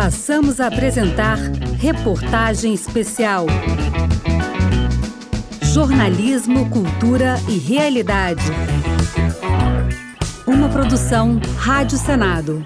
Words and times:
Passamos 0.00 0.60
a 0.60 0.68
apresentar 0.68 1.38
Reportagem 1.76 2.72
Especial. 2.72 3.46
Jornalismo, 5.60 6.70
cultura 6.70 7.34
e 7.48 7.58
realidade. 7.58 8.44
Uma 10.46 10.68
produção 10.68 11.40
Rádio 11.56 11.98
Senado. 11.98 12.62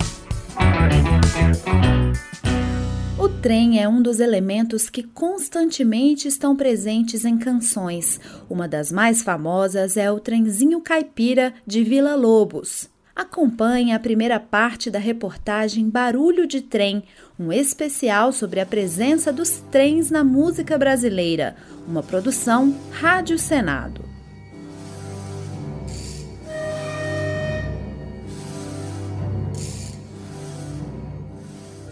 O 3.19 3.29
trem 3.31 3.81
é 3.81 3.89
um 3.89 4.03
dos 4.03 4.21
elementos 4.21 4.91
que 4.91 5.03
constantemente 5.03 6.29
estão 6.29 6.55
presentes 6.55 7.25
em 7.25 7.39
canções. 7.39 8.21
Uma 8.51 8.69
das 8.69 8.93
mais 8.93 9.23
famosas 9.23 9.97
é 9.97 10.13
o 10.13 10.21
Trenzinho 10.21 10.83
Caipira 10.83 11.55
de 11.67 11.83
Vila 11.83 12.15
Lobos. 12.15 12.92
Acompanhe 13.15 13.93
a 13.93 14.01
primeira 14.01 14.41
parte 14.41 14.91
da 14.91 14.99
reportagem 14.99 15.89
Barulho 15.89 16.47
de 16.47 16.63
Trem, 16.63 17.05
um 17.39 17.53
especial 17.53 18.33
sobre 18.33 18.59
a 18.59 18.65
presença 18.65 19.31
dos 19.31 19.63
trens 19.71 20.11
na 20.11 20.25
música 20.25 20.79
brasileira, 20.79 21.55
uma 21.87 22.03
produção 22.03 22.75
Rádio 22.91 23.39
Senado. 23.39 24.01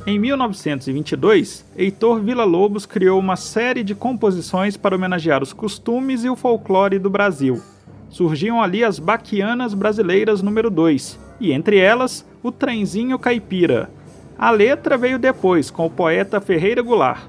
Em 0.06 0.18
1922, 0.18 1.66
Heitor 1.76 2.22
Villa-Lobos 2.22 2.86
criou 2.86 3.20
uma 3.20 3.36
série 3.36 3.84
de 3.84 3.94
composições 3.94 4.74
para 4.74 4.96
homenagear 4.96 5.42
os 5.42 5.52
costumes 5.52 6.24
e 6.24 6.30
o 6.30 6.34
folclore 6.34 6.98
do 6.98 7.10
Brasil 7.10 7.62
surgiam 8.10 8.60
ali 8.60 8.84
as 8.84 8.98
Baquianas 8.98 9.72
Brasileiras 9.72 10.42
número 10.42 10.68
2, 10.68 11.18
e 11.40 11.52
entre 11.52 11.78
elas, 11.78 12.26
o 12.42 12.52
Trenzinho 12.52 13.18
Caipira. 13.18 13.88
A 14.36 14.50
letra 14.50 14.98
veio 14.98 15.18
depois, 15.18 15.70
com 15.70 15.86
o 15.86 15.90
poeta 15.90 16.40
Ferreira 16.40 16.82
Goulart. 16.82 17.22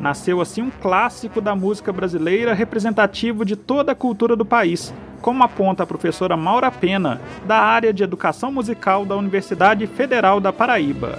Nasceu 0.00 0.40
assim 0.40 0.62
um 0.62 0.70
clássico 0.70 1.40
da 1.40 1.54
música 1.54 1.92
brasileira 1.92 2.52
representativo 2.52 3.44
de 3.44 3.54
toda 3.54 3.92
a 3.92 3.94
cultura 3.94 4.34
do 4.34 4.44
país, 4.44 4.92
como 5.20 5.44
aponta 5.44 5.84
a 5.84 5.86
professora 5.86 6.36
Maura 6.36 6.70
Pena, 6.70 7.20
da 7.46 7.58
área 7.58 7.92
de 7.92 8.02
Educação 8.02 8.50
Musical 8.50 9.06
da 9.06 9.16
Universidade 9.16 9.86
Federal 9.86 10.40
da 10.40 10.52
Paraíba. 10.52 11.18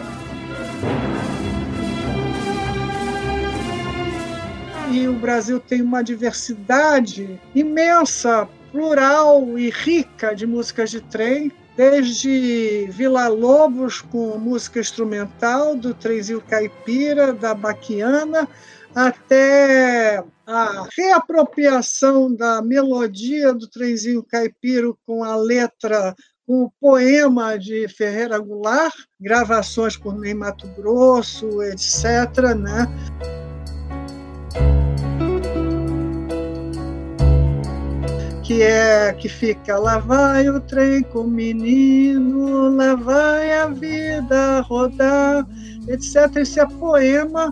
E 4.92 5.08
o 5.08 5.14
Brasil 5.14 5.60
tem 5.60 5.82
uma 5.82 6.04
diversidade 6.04 7.40
imensa 7.54 8.48
plural 8.76 9.58
e 9.58 9.70
rica 9.70 10.36
de 10.36 10.46
músicas 10.46 10.92
de 10.92 11.00
trem, 11.00 11.50
desde 11.78 12.90
Vila 12.92 13.30
Lobos 13.30 14.02
com 14.02 14.38
música 14.38 14.82
instrumental, 14.82 15.78
do 15.78 15.94
Trenzinho 15.94 16.42
Caipira, 16.42 17.32
da 17.32 17.56
Baquiana, 17.56 18.46
até 18.94 20.22
a 20.46 20.90
reapropriação 20.94 22.36
da 22.36 22.62
melodia 22.62 23.54
do 23.54 23.66
Trenzinho 23.66 24.22
Caipira 24.22 24.92
com 25.08 25.24
a 25.24 25.38
letra 25.38 26.14
com 26.46 26.66
o 26.66 26.72
poema 26.78 27.58
de 27.58 27.88
Ferreira 27.88 28.38
Goulart, 28.38 28.94
gravações 29.18 29.96
por 29.96 30.20
Ney 30.20 30.34
Mato 30.34 30.68
Grosso, 30.76 31.64
etc. 31.64 32.54
Né? 32.60 32.88
Que 38.46 38.62
é 38.62 39.12
que 39.12 39.28
fica 39.28 39.76
lá 39.80 39.98
vai 39.98 40.48
o 40.48 40.60
trem 40.60 41.02
com 41.02 41.22
o 41.22 41.28
menino, 41.28 42.76
lá 42.76 42.94
vai 42.94 43.52
a 43.52 43.66
vida 43.66 44.62
rodar, 44.62 45.48
etc. 45.88 46.36
Esse 46.36 46.60
é 46.60 46.66
poema, 46.68 47.52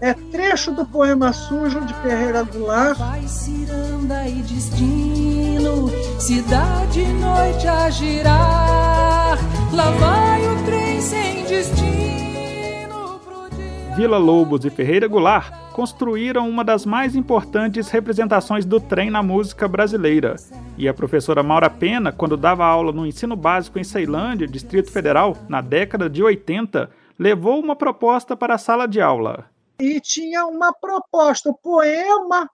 é 0.00 0.12
trecho 0.32 0.72
do 0.72 0.84
poema 0.84 1.32
sujo 1.32 1.80
de 1.82 1.94
Ferreira 2.02 2.42
Goulart. 2.42 2.98
Vai 2.98 3.28
ciranda 3.28 4.26
e 4.26 4.42
destino, 4.42 5.88
cidade 6.18 7.00
e 7.00 7.12
noite 7.12 7.68
a 7.68 7.88
girar, 7.90 9.38
lá 9.72 9.90
vai 9.92 10.48
o 10.48 10.64
trem 10.64 11.00
sem 11.00 11.44
destino 11.44 13.20
pro 13.24 13.56
dia. 13.56 13.94
Vila 13.94 14.18
Lobos 14.18 14.64
e 14.64 14.70
Ferreira 14.70 15.06
Goulart 15.06 15.63
construíram 15.74 16.48
uma 16.48 16.62
das 16.62 16.86
mais 16.86 17.16
importantes 17.16 17.90
representações 17.90 18.64
do 18.64 18.78
trem 18.78 19.10
na 19.10 19.24
música 19.24 19.66
brasileira. 19.66 20.36
E 20.78 20.88
a 20.88 20.94
professora 20.94 21.42
Maura 21.42 21.68
Pena, 21.68 22.12
quando 22.12 22.36
dava 22.36 22.64
aula 22.64 22.92
no 22.92 23.04
ensino 23.04 23.34
básico 23.34 23.76
em 23.76 23.82
Ceilândia, 23.82 24.46
Distrito 24.46 24.92
Federal, 24.92 25.36
na 25.48 25.60
década 25.60 26.08
de 26.08 26.22
80, 26.22 26.88
levou 27.18 27.58
uma 27.58 27.74
proposta 27.74 28.36
para 28.36 28.54
a 28.54 28.58
sala 28.58 28.86
de 28.86 29.00
aula. 29.00 29.46
E 29.80 30.00
tinha 30.00 30.46
uma 30.46 30.72
proposta, 30.72 31.50
o 31.50 31.54
poema 31.54 32.48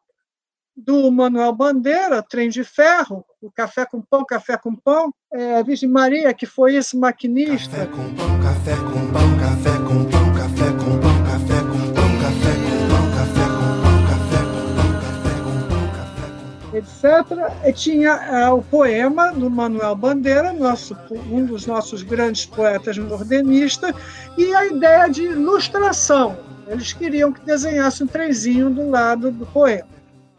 do 0.75 1.11
Manuel 1.11 1.53
Bandeira, 1.53 2.23
Trem 2.23 2.49
de 2.49 2.65
Ferro, 2.65 3.23
o 3.43 3.51
Café 3.51 3.85
com 3.85 4.01
Pão, 4.01 4.25
Café 4.25 4.57
com 4.57 4.75
Pão, 4.75 5.13
é, 5.31 5.63
Virgem 5.63 5.91
Maria, 5.91 6.33
que 6.33 6.47
foi 6.47 6.75
esse 6.75 6.97
maquinista. 6.97 7.77
Café 7.77 7.87
com 7.87 8.15
pão, 8.15 8.41
café 8.41 8.77
com 8.77 9.13
pão, 9.13 9.39
café 9.39 9.79
com 9.87 10.11
pão, 10.11 10.20
etc. 16.73 17.05
E 17.65 17.73
tinha 17.73 18.11
é, 18.11 18.51
o 18.51 18.63
poema 18.63 19.33
do 19.33 19.51
Manuel 19.51 19.95
Bandeira, 19.95 20.53
nosso, 20.53 20.97
um 21.31 21.45
dos 21.45 21.67
nossos 21.67 22.03
grandes 22.03 22.47
poetas 22.47 22.99
modernistas, 22.99 23.95
e 24.37 24.55
a 24.55 24.67
ideia 24.67 25.09
de 25.09 25.25
ilustração. 25.25 26.37
Eles 26.67 26.93
queriam 26.93 27.33
que 27.33 27.45
desenhasse 27.45 28.05
um 28.05 28.07
trenzinho 28.07 28.71
do 28.71 28.89
lado 28.89 29.31
do 29.31 29.47
poema. 29.47 29.89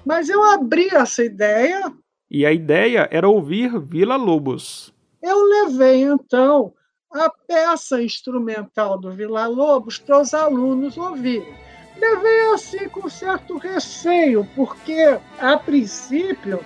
Mas 0.05 0.29
eu 0.29 0.43
abri 0.43 0.87
essa 0.93 1.23
ideia. 1.23 1.91
E 2.29 2.45
a 2.45 2.51
ideia 2.51 3.07
era 3.11 3.27
ouvir 3.27 3.79
Vila 3.79 4.15
Lobos. 4.15 4.93
Eu 5.21 5.43
levei, 5.43 6.03
então, 6.03 6.73
a 7.11 7.29
peça 7.29 8.01
instrumental 8.01 8.99
do 8.99 9.11
Vila 9.11 9.45
Lobos 9.45 9.97
para 9.97 10.21
os 10.21 10.33
alunos 10.33 10.97
ouvirem 10.97 11.70
levei 12.01 12.53
assim 12.53 12.89
com 12.89 13.07
certo 13.07 13.57
receio, 13.57 14.47
porque 14.55 15.17
a 15.39 15.55
princípio, 15.57 16.65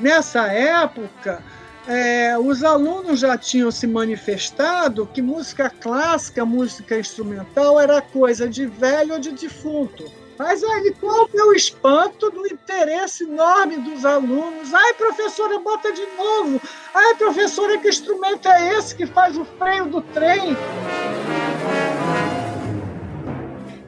nessa 0.00 0.46
época, 0.46 1.42
é, 1.86 2.38
os 2.38 2.64
alunos 2.64 3.20
já 3.20 3.36
tinham 3.36 3.70
se 3.70 3.86
manifestado 3.86 5.06
que 5.06 5.20
música 5.20 5.68
clássica, 5.68 6.44
música 6.44 6.98
instrumental 6.98 7.78
era 7.78 8.00
coisa 8.00 8.48
de 8.48 8.64
velho 8.66 9.14
ou 9.14 9.20
de 9.20 9.32
defunto. 9.32 10.10
Mas 10.38 10.64
aí, 10.64 10.94
qual 10.98 11.28
o 11.34 11.52
espanto 11.52 12.30
do 12.30 12.46
interesse 12.46 13.24
enorme 13.24 13.76
dos 13.76 14.06
alunos? 14.06 14.72
Ai, 14.72 14.94
professora, 14.94 15.58
bota 15.58 15.92
de 15.92 16.06
novo! 16.16 16.58
Ai, 16.94 17.14
professora, 17.16 17.76
que 17.76 17.90
instrumento 17.90 18.48
é 18.48 18.78
esse 18.78 18.94
que 18.94 19.06
faz 19.06 19.36
o 19.36 19.44
freio 19.44 19.84
do 19.84 20.00
trem? 20.00 20.56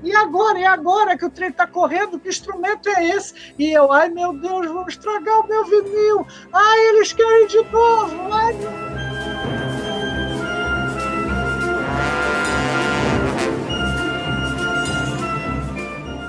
E 0.03 0.15
agora? 0.15 0.59
E 0.59 0.65
agora 0.65 1.17
que 1.17 1.25
o 1.25 1.31
trem 1.31 1.51
está 1.51 1.67
correndo? 1.67 2.19
Que 2.19 2.29
instrumento 2.29 2.89
é 2.89 3.09
esse? 3.11 3.55
E 3.59 3.73
eu, 3.73 3.93
ai 3.93 4.09
meu 4.09 4.33
Deus, 4.33 4.67
vamos 4.67 4.95
estragar 4.95 5.41
o 5.41 5.47
meu 5.47 5.65
vinil. 5.65 6.27
Ai, 6.53 6.81
eles 6.89 7.13
querem 7.13 7.47
de 7.47 7.63
novo. 7.71 8.33
Ai, 8.33 8.53
meu... 8.55 9.03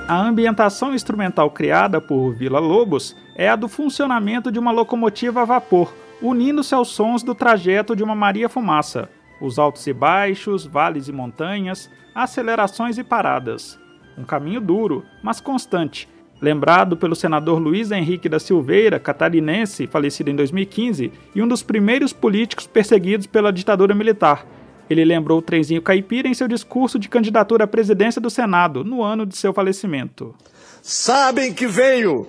A 0.07 0.22
ambientação 0.22 0.94
instrumental 0.94 1.50
criada 1.50 2.00
por 2.00 2.34
Vila 2.34 2.59
Lobos 2.59 3.16
é 3.35 3.50
a 3.50 3.55
do 3.55 3.67
funcionamento 3.67 4.51
de 4.51 4.59
uma 4.59 4.69
locomotiva 4.69 5.41
a 5.41 5.45
vapor, 5.45 5.91
unindo-se 6.22 6.75
aos 6.75 6.90
sons 6.90 7.23
do 7.23 7.34
trajeto 7.34 7.95
de 7.95 8.03
uma 8.03 8.13
Maria 8.13 8.47
Fumaça, 8.47 9.09
os 9.41 9.57
altos 9.57 9.88
e 9.88 9.94
baixos, 9.94 10.66
vales 10.66 11.07
e 11.07 11.11
montanhas, 11.11 11.90
acelerações 12.13 12.97
e 12.97 13.03
paradas. 13.03 13.79
Um 14.17 14.23
caminho 14.23 14.61
duro, 14.61 15.03
mas 15.23 15.41
constante, 15.41 16.07
lembrado 16.41 16.95
pelo 16.95 17.15
senador 17.15 17.57
Luiz 17.59 17.91
Henrique 17.91 18.29
da 18.29 18.39
Silveira, 18.39 18.99
catarinense, 18.99 19.87
falecido 19.87 20.29
em 20.29 20.35
2015, 20.35 21.11
e 21.33 21.41
um 21.41 21.47
dos 21.47 21.63
primeiros 21.63 22.13
políticos 22.13 22.67
perseguidos 22.67 23.25
pela 23.25 23.51
ditadura 23.51 23.95
militar. 23.95 24.45
Ele 24.89 25.03
lembrou 25.03 25.39
o 25.39 25.41
trenzinho 25.41 25.81
caipira 25.81 26.27
em 26.27 26.33
seu 26.33 26.47
discurso 26.47 26.99
de 26.99 27.09
candidatura 27.09 27.63
à 27.63 27.67
presidência 27.67 28.21
do 28.21 28.29
Senado, 28.29 28.83
no 28.83 29.01
ano 29.01 29.25
de 29.25 29.35
seu 29.35 29.53
falecimento. 29.53 30.35
Sabem 30.81 31.53
que 31.53 31.65
veio 31.65 32.27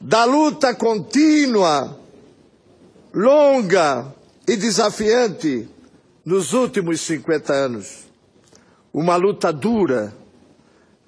da 0.00 0.24
luta 0.24 0.74
contínua, 0.74 1.96
longa 3.12 4.06
e 4.48 4.56
desafiante 4.56 5.68
nos 6.24 6.54
últimos 6.54 7.00
50 7.02 7.52
anos 7.52 8.07
uma 8.92 9.16
luta 9.16 9.52
dura, 9.52 10.14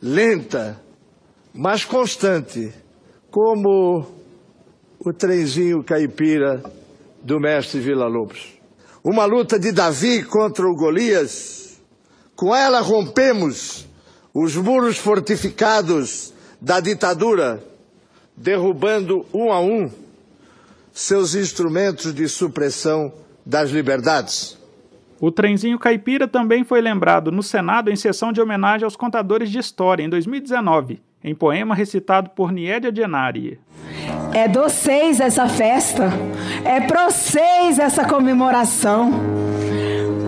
lenta, 0.01 0.81
mas 1.53 1.85
constante, 1.85 2.73
como 3.31 4.07
o 4.99 5.13
trenzinho 5.13 5.83
caipira 5.83 6.63
do 7.23 7.41
mestre 7.41 7.81
Vila 7.81 8.07
Lobos. 8.07 8.59
Uma 9.03 9.25
luta 9.25 9.59
de 9.59 9.73
Davi 9.73 10.23
contra 10.25 10.67
o 10.67 10.75
Golias, 10.75 11.79
Com 12.37 12.57
ela 12.57 12.81
rompemos 12.81 13.87
os 14.33 14.57
muros 14.57 14.97
fortificados 14.97 16.33
da 16.59 16.81
ditadura, 16.81 17.63
derrubando 18.35 19.27
um 19.35 19.53
a 19.53 19.61
um 19.61 19.91
seus 20.93 21.35
instrumentos 21.35 22.15
de 22.15 22.27
supressão 22.29 23.13
das 23.45 23.71
liberdades. 23.71 24.60
O 25.21 25.31
trenzinho 25.31 25.79
caipira 25.79 26.27
também 26.27 26.65
foi 26.65 26.81
lembrado 26.81 27.31
no 27.31 27.43
Senado 27.43 27.91
em 27.91 27.97
sessão 27.97 28.33
de 28.33 28.41
homenagem 28.41 28.85
aos 28.85 28.97
contadores 28.97 29.51
de 29.51 29.59
história 29.59 30.03
em 30.03 30.09
2019, 30.09 30.99
em 31.23 31.35
poema 31.35 31.75
recitado 31.75 32.31
por 32.31 32.51
Niédia 32.51 32.95
Genari. 32.95 33.61
É 34.33 34.49
doceis 34.49 35.21
essa 35.21 35.47
festa, 35.47 36.11
é 36.65 36.81
proceis 36.81 37.79
essa 37.79 38.07
comemoração. 38.07 39.13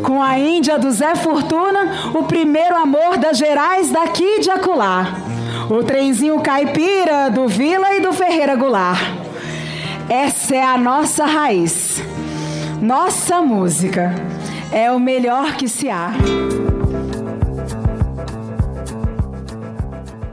Com 0.04 0.22
a 0.22 0.38
Índia 0.38 0.78
do 0.78 0.90
Zé 0.90 1.14
Fortuna, 1.14 2.12
o 2.12 2.24
primeiro 2.24 2.76
amor 2.76 3.16
das 3.16 3.38
Gerais 3.38 3.90
daqui 3.90 4.40
de 4.40 4.50
acolá. 4.50 5.06
O 5.70 5.82
trenzinho 5.82 6.38
caipira 6.40 7.30
do 7.30 7.48
Vila 7.48 7.94
e 7.94 8.00
do 8.00 8.12
Ferreira 8.12 8.56
Goulart. 8.56 9.00
Essa 10.06 10.56
é 10.56 10.62
a 10.62 10.76
nossa 10.76 11.24
raiz, 11.24 12.02
nossa 12.82 13.40
música. 13.40 14.12
É 14.72 14.90
o 14.90 14.98
melhor 14.98 15.54
que 15.56 15.69
se 15.69 15.90
há. 15.90 16.12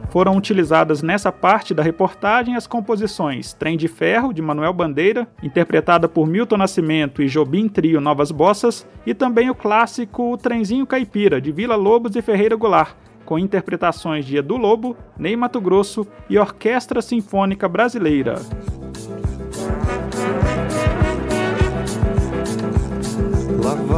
Foram 0.09 0.37
utilizadas 0.37 1.03
nessa 1.03 1.29
parte 1.29 1.73
da 1.73 1.83
reportagem 1.83 2.55
as 2.55 2.65
composições 2.65 3.53
Trem 3.53 3.77
de 3.77 3.89
Ferro, 3.89 4.33
de 4.33 4.41
Manuel 4.41 4.71
Bandeira, 4.71 5.27
interpretada 5.43 6.07
por 6.07 6.25
Milton 6.25 6.55
Nascimento 6.55 7.21
e 7.21 7.27
Jobim 7.27 7.67
Trio 7.67 7.99
Novas 7.99 8.31
Bossas, 8.31 8.87
e 9.05 9.13
também 9.13 9.49
o 9.49 9.55
clássico 9.55 10.37
Trenzinho 10.37 10.87
Caipira, 10.87 11.41
de 11.41 11.51
Vila 11.51 11.75
Lobos 11.75 12.15
e 12.15 12.21
Ferreira 12.21 12.55
Goulart, 12.55 12.95
com 13.25 13.37
interpretações 13.37 14.25
de 14.25 14.37
Edu 14.37 14.55
Lobo, 14.55 14.95
Ney 15.17 15.35
Mato 15.35 15.59
Grosso 15.59 16.07
e 16.29 16.39
Orquestra 16.39 17.01
Sinfônica 17.01 17.67
Brasileira. 17.67 18.35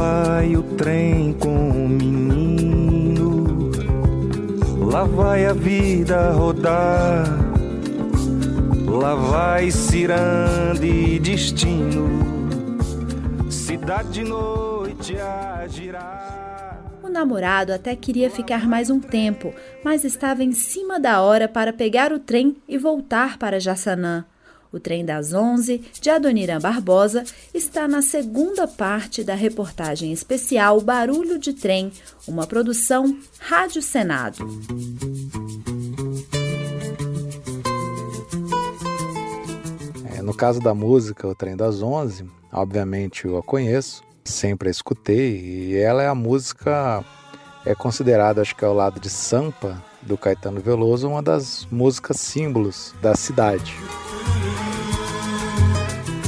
Vai 0.02 0.56
o 0.56 0.62
trem 0.76 1.32
com 1.34 1.68
o 1.70 1.88
menino, 1.88 3.70
lá 4.90 5.04
vai 5.04 5.46
a 5.46 5.52
vida 5.52 6.32
rodar, 6.32 7.24
lá 8.84 9.14
vai 9.14 9.70
cirande 9.70 11.20
destino, 11.20 12.08
cidade 13.48 14.10
de 14.10 14.24
noite 14.24 15.16
a 15.18 15.68
girar. 15.68 16.82
O 17.00 17.08
namorado 17.08 17.72
até 17.72 17.94
queria 17.94 18.28
ficar 18.28 18.66
mais 18.66 18.90
um 18.90 18.98
tempo, 18.98 19.54
mas 19.84 20.02
estava 20.02 20.42
em 20.42 20.50
cima 20.50 20.98
da 20.98 21.20
hora 21.20 21.46
para 21.46 21.72
pegar 21.72 22.12
o 22.12 22.18
trem 22.18 22.56
e 22.66 22.76
voltar 22.76 23.38
para 23.38 23.60
Jaçanã. 23.60 24.24
O 24.72 24.80
Trem 24.80 25.04
das 25.04 25.34
Onze, 25.34 25.82
de 26.00 26.08
Adoniran 26.08 26.58
Barbosa, 26.58 27.24
está 27.52 27.86
na 27.86 28.00
segunda 28.00 28.66
parte 28.66 29.22
da 29.22 29.34
reportagem 29.34 30.10
especial 30.12 30.80
Barulho 30.80 31.38
de 31.38 31.52
Trem, 31.52 31.92
uma 32.26 32.46
produção 32.46 33.14
Rádio 33.38 33.82
Senado. 33.82 34.38
É, 40.16 40.22
no 40.22 40.32
caso 40.32 40.58
da 40.58 40.72
música 40.72 41.28
O 41.28 41.34
Trem 41.34 41.54
das 41.54 41.82
Onze, 41.82 42.24
obviamente 42.50 43.26
eu 43.26 43.36
a 43.36 43.42
conheço, 43.42 44.02
sempre 44.24 44.68
a 44.68 44.70
escutei, 44.70 45.38
e 45.38 45.76
ela 45.76 46.02
é 46.02 46.08
a 46.08 46.14
música, 46.14 47.04
é 47.66 47.74
considerada, 47.74 48.40
acho 48.40 48.56
que 48.56 48.64
ao 48.64 48.72
lado 48.72 48.98
de 48.98 49.10
Sampa, 49.10 49.82
do 50.00 50.16
Caetano 50.16 50.60
Veloso, 50.60 51.08
uma 51.08 51.22
das 51.22 51.66
músicas 51.70 52.16
símbolos 52.16 52.94
da 53.02 53.14
cidade. 53.14 53.76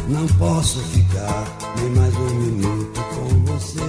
Não 0.06 0.26
posso 0.38 0.80
ficar 0.90 1.44
nem 1.78 1.88
mais 1.90 2.14
um 2.14 2.34
minuto 2.34 3.00
com 3.14 3.52
você. 3.52 3.80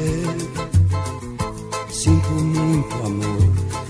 Sinto 1.89 2.29
muito 2.29 2.95
amor, 2.95 3.38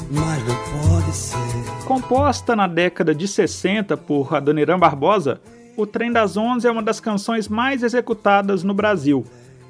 mas 0.10 0.44
não 0.48 0.56
pode 0.90 1.16
ser. 1.16 1.86
Composta 1.86 2.56
na 2.56 2.66
década 2.66 3.14
de 3.14 3.28
60 3.28 3.96
por 3.96 4.34
Adoniran 4.34 4.80
Barbosa, 4.80 5.40
O 5.78 5.86
Trem 5.86 6.12
das 6.12 6.36
Onze 6.36 6.68
é 6.68 6.72
uma 6.72 6.82
das 6.82 7.00
canções 7.00 7.48
mais 7.48 7.84
executadas 7.84 8.64
no 8.64 8.74
Brasil. 8.74 9.24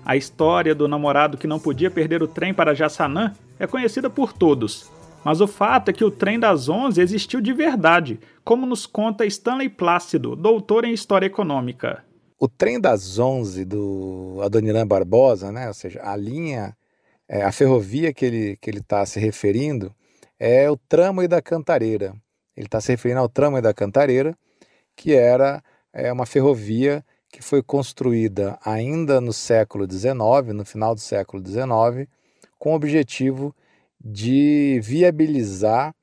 A 0.05 0.15
história 0.15 0.73
do 0.73 0.87
namorado 0.87 1.37
que 1.37 1.47
não 1.47 1.59
podia 1.59 1.91
perder 1.91 2.23
o 2.23 2.27
trem 2.27 2.53
para 2.53 2.73
Jaçanã 2.73 3.33
é 3.59 3.67
conhecida 3.67 4.09
por 4.09 4.31
todos. 4.31 4.89
Mas 5.25 5.41
o 5.41 5.47
fato 5.47 5.89
é 5.89 5.93
que 5.93 6.05
o 6.05 6.11
Trem 6.11 6.39
das 6.39 6.69
Onze 6.69 7.01
existiu 7.01 7.41
de 7.41 7.51
verdade, 7.51 8.19
como 8.43 8.67
nos 8.67 8.85
conta 8.85 9.25
Stanley 9.25 9.67
Plácido, 9.67 10.35
doutor 10.35 10.85
em 10.85 10.93
História 10.93 11.25
Econômica. 11.25 12.04
O 12.37 12.49
trem 12.49 12.79
das 12.79 13.17
11 13.17 13.63
do 13.63 14.39
Adoniran 14.43 14.85
Barbosa, 14.85 15.51
né, 15.51 15.67
ou 15.67 15.73
seja, 15.73 16.01
a 16.03 16.15
linha, 16.17 16.75
é, 17.29 17.43
a 17.43 17.51
ferrovia 17.51 18.13
que 18.13 18.25
ele 18.25 18.57
que 18.57 18.69
ele 18.69 18.79
está 18.79 19.05
se 19.05 19.19
referindo 19.19 19.93
é 20.37 20.69
o 20.69 20.75
Tramway 20.75 21.27
da 21.27 21.41
Cantareira. 21.41 22.13
Ele 22.55 22.67
está 22.67 22.81
se 22.81 22.91
referindo 22.91 23.21
ao 23.21 23.29
Tramway 23.29 23.61
da 23.61 23.73
Cantareira, 23.73 24.37
que 24.95 25.13
era 25.13 25.63
é, 25.93 26.11
uma 26.11 26.25
ferrovia 26.25 27.05
que 27.29 27.41
foi 27.41 27.63
construída 27.63 28.57
ainda 28.63 29.21
no 29.21 29.33
século 29.33 29.89
XIX, 29.89 30.53
no 30.53 30.65
final 30.65 30.93
do 30.93 31.01
século 31.01 31.45
XIX, 31.45 32.09
com 32.59 32.71
o 32.71 32.75
objetivo 32.75 33.55
de 33.99 34.79
viabilizar 34.83 35.95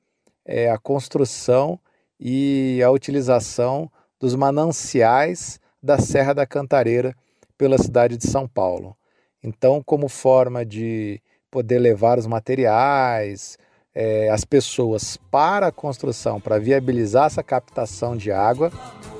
é, 0.45 0.69
a 0.69 0.77
construção 0.77 1.79
e 2.19 2.81
a 2.83 2.91
utilização 2.91 3.91
dos 4.19 4.35
mananciais 4.35 5.59
da 5.83 5.99
Serra 5.99 6.33
da 6.33 6.45
Cantareira 6.45 7.13
pela 7.57 7.77
cidade 7.77 8.17
de 8.17 8.27
São 8.27 8.47
Paulo. 8.47 8.95
Então, 9.43 9.83
como 9.83 10.07
forma 10.07 10.65
de 10.65 11.21
poder 11.51 11.77
levar 11.77 12.17
os 12.17 12.25
materiais, 12.25 13.57
é, 13.93 14.29
as 14.29 14.45
pessoas 14.45 15.17
para 15.29 15.67
a 15.67 15.71
construção, 15.71 16.39
para 16.39 16.57
viabilizar 16.57 17.27
essa 17.27 17.43
captação 17.43 18.15
de 18.15 18.31
água, 18.31 18.71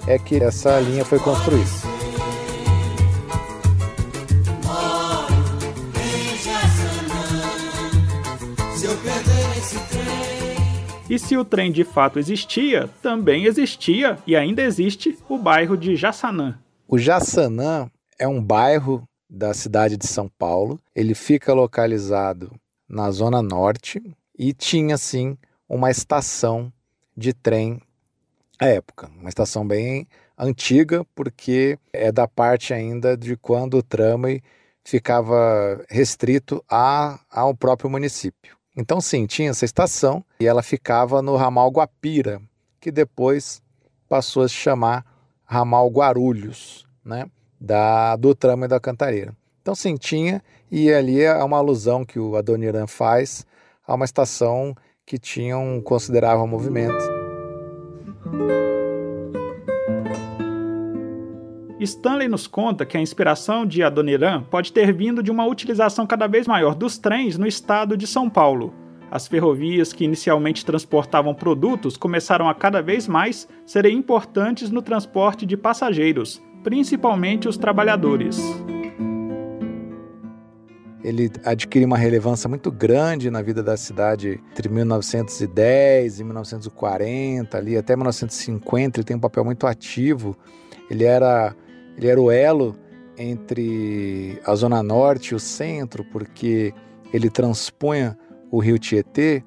é 0.07 0.17
que 0.17 0.37
essa 0.37 0.79
linha 0.79 1.05
foi 1.05 1.19
construída. 1.19 1.92
E 11.13 11.19
se 11.19 11.37
o 11.37 11.45
trem 11.45 11.71
de 11.71 11.83
fato 11.83 12.17
existia, 12.17 12.89
também 12.99 13.45
existia 13.45 14.17
e 14.25 14.35
ainda 14.35 14.63
existe 14.63 15.15
o 15.29 15.37
bairro 15.37 15.77
de 15.77 15.95
Jaçanã. 15.95 16.57
O 16.87 16.97
Jaçanã 16.97 17.87
é 18.17 18.27
um 18.27 18.43
bairro 18.43 19.07
da 19.29 19.53
cidade 19.53 19.95
de 19.95 20.07
São 20.07 20.27
Paulo. 20.27 20.79
Ele 20.95 21.13
fica 21.13 21.53
localizado 21.53 22.51
na 22.89 23.11
zona 23.11 23.43
norte 23.43 24.01
e 24.35 24.53
tinha 24.53 24.97
sim 24.97 25.37
uma 25.69 25.91
estação 25.91 26.73
de 27.15 27.31
trem 27.31 27.79
à 28.57 28.65
época, 28.65 29.07
uma 29.15 29.29
estação 29.29 29.67
bem 29.67 30.07
antiga 30.35 31.05
porque 31.13 31.77
é 31.93 32.11
da 32.11 32.27
parte 32.27 32.73
ainda 32.73 33.15
de 33.15 33.37
quando 33.37 33.77
o 33.77 33.83
tramway 33.83 34.41
ficava 34.83 35.79
restrito 35.87 36.65
a, 36.67 37.19
ao 37.29 37.53
próprio 37.53 37.87
município. 37.87 38.57
Então, 38.75 38.99
sim, 38.99 39.25
tinha 39.25 39.51
essa 39.51 39.65
estação 39.65 40.23
e 40.39 40.47
ela 40.47 40.63
ficava 40.63 41.21
no 41.21 41.35
ramal 41.35 41.69
Guapira, 41.69 42.41
que 42.79 42.91
depois 42.91 43.61
passou 44.09 44.43
a 44.43 44.47
se 44.47 44.55
chamar 44.55 45.05
ramal 45.45 45.87
Guarulhos, 45.89 46.87
né? 47.05 47.29
Da, 47.59 48.15
do 48.15 48.33
tramo 48.33 48.65
e 48.65 48.67
da 48.67 48.79
cantareira. 48.79 49.35
Então, 49.61 49.75
sim, 49.75 49.95
tinha, 49.95 50.43
e 50.71 50.91
ali 50.91 51.21
é 51.21 51.41
uma 51.43 51.57
alusão 51.57 52.03
que 52.03 52.19
o 52.19 52.35
Adoniran 52.35 52.87
faz 52.87 53.45
a 53.87 53.93
uma 53.93 54.05
estação 54.05 54.75
que 55.05 55.17
tinha 55.17 55.57
um 55.57 55.81
considerável 55.81 56.47
movimento. 56.47 57.03
Stanley 61.83 62.27
nos 62.27 62.47
conta 62.47 62.85
que 62.85 62.97
a 62.97 63.01
inspiração 63.01 63.65
de 63.65 63.83
Adoniran 63.83 64.43
pode 64.43 64.71
ter 64.71 64.93
vindo 64.93 65.21
de 65.21 65.31
uma 65.31 65.45
utilização 65.45 66.07
cada 66.07 66.27
vez 66.27 66.47
maior 66.47 66.75
dos 66.75 66.97
trens 66.97 67.37
no 67.37 67.45
estado 67.45 67.95
de 67.97 68.07
São 68.07 68.29
Paulo. 68.29 68.73
As 69.11 69.27
ferrovias 69.27 69.93
que 69.93 70.05
inicialmente 70.05 70.65
transportavam 70.65 71.35
produtos 71.35 71.95
começaram 71.95 72.49
a 72.49 72.55
cada 72.55 72.81
vez 72.81 73.07
mais 73.07 73.47
serem 73.65 73.97
importantes 73.97 74.71
no 74.71 74.81
transporte 74.81 75.45
de 75.45 75.55
passageiros, 75.55 76.41
principalmente 76.63 77.47
os 77.47 77.57
trabalhadores. 77.57 78.39
Ele 81.03 81.29
adquire 81.43 81.83
uma 81.85 81.97
relevância 81.97 82.47
muito 82.47 82.71
grande 82.71 83.29
na 83.29 83.41
vida 83.41 83.61
da 83.61 83.75
cidade 83.75 84.41
entre 84.51 84.69
1910 84.69 86.19
e 86.19 86.23
1940, 86.23 87.57
ali 87.57 87.77
até 87.77 87.95
1950 87.95 88.99
ele 88.99 89.05
tem 89.05 89.17
um 89.17 89.19
papel 89.19 89.43
muito 89.43 89.67
ativo. 89.67 90.35
Ele 90.89 91.03
era 91.03 91.55
ele 91.97 92.07
era 92.07 92.21
o 92.21 92.31
elo 92.31 92.75
entre 93.17 94.39
a 94.45 94.55
Zona 94.55 94.81
Norte 94.81 95.29
e 95.29 95.35
o 95.35 95.39
centro, 95.39 96.03
porque 96.05 96.73
ele 97.13 97.29
transpunha 97.29 98.17
o 98.51 98.59
rio 98.59 98.79
Tietê, 98.79 99.43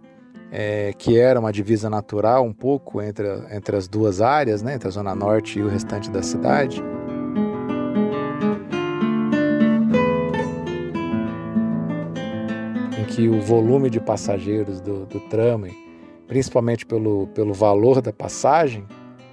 é, 0.51 0.93
que 0.97 1.19
era 1.19 1.41
uma 1.41 1.53
divisa 1.53 1.91
natural 1.91 2.45
um 2.45 2.53
pouco 2.53 3.03
entre, 3.03 3.27
entre 3.51 3.77
as 3.77 3.89
duas 3.89 4.21
áreas, 4.21 4.63
né, 4.63 4.75
entre 4.75 4.89
a 4.89 4.91
Zona 4.91 5.15
Norte 5.15 5.59
e 5.59 5.63
o 5.63 5.69
restante 5.69 6.11
da 6.11 6.23
cidade. 6.23 6.83
Em 12.99 13.05
que 13.05 13.29
o 13.29 13.41
volume 13.41 13.91
de 13.91 14.01
passageiros 14.01 14.81
do, 14.81 15.05
do 15.07 15.21
trame, 15.29 15.77
principalmente 16.29 16.87
pelo, 16.87 17.27
pelo 17.29 17.53
valor 17.53 18.01
da 18.01 18.13
passagem, 18.13 18.87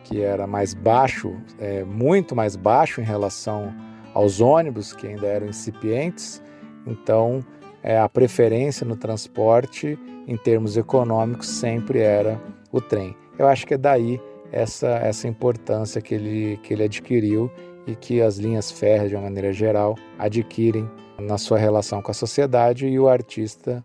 que 0.03 0.21
era 0.21 0.45
mais 0.45 0.73
baixo, 0.73 1.35
é, 1.59 1.83
muito 1.83 2.35
mais 2.35 2.55
baixo 2.55 3.01
em 3.01 3.03
relação 3.03 3.73
aos 4.13 4.41
ônibus, 4.41 4.93
que 4.93 5.07
ainda 5.07 5.25
eram 5.25 5.47
incipientes, 5.47 6.41
então 6.85 7.43
é, 7.81 7.97
a 7.97 8.07
preferência 8.07 8.85
no 8.85 8.95
transporte 8.95 9.97
em 10.27 10.37
termos 10.37 10.77
econômicos 10.77 11.47
sempre 11.47 11.99
era 11.99 12.39
o 12.71 12.79
trem. 12.79 13.15
Eu 13.37 13.47
acho 13.47 13.65
que 13.65 13.73
é 13.73 13.77
daí 13.77 14.21
essa, 14.51 14.87
essa 14.87 15.27
importância 15.27 16.01
que 16.01 16.13
ele, 16.13 16.57
que 16.63 16.73
ele 16.73 16.83
adquiriu 16.83 17.51
e 17.87 17.95
que 17.95 18.21
as 18.21 18.37
linhas 18.37 18.71
férreas, 18.71 19.09
de 19.09 19.15
uma 19.15 19.23
maneira 19.23 19.51
geral, 19.51 19.95
adquirem 20.17 20.89
na 21.19 21.37
sua 21.37 21.57
relação 21.57 22.01
com 22.01 22.11
a 22.11 22.13
sociedade 22.13 22.87
e 22.87 22.99
o 22.99 23.07
artista 23.07 23.83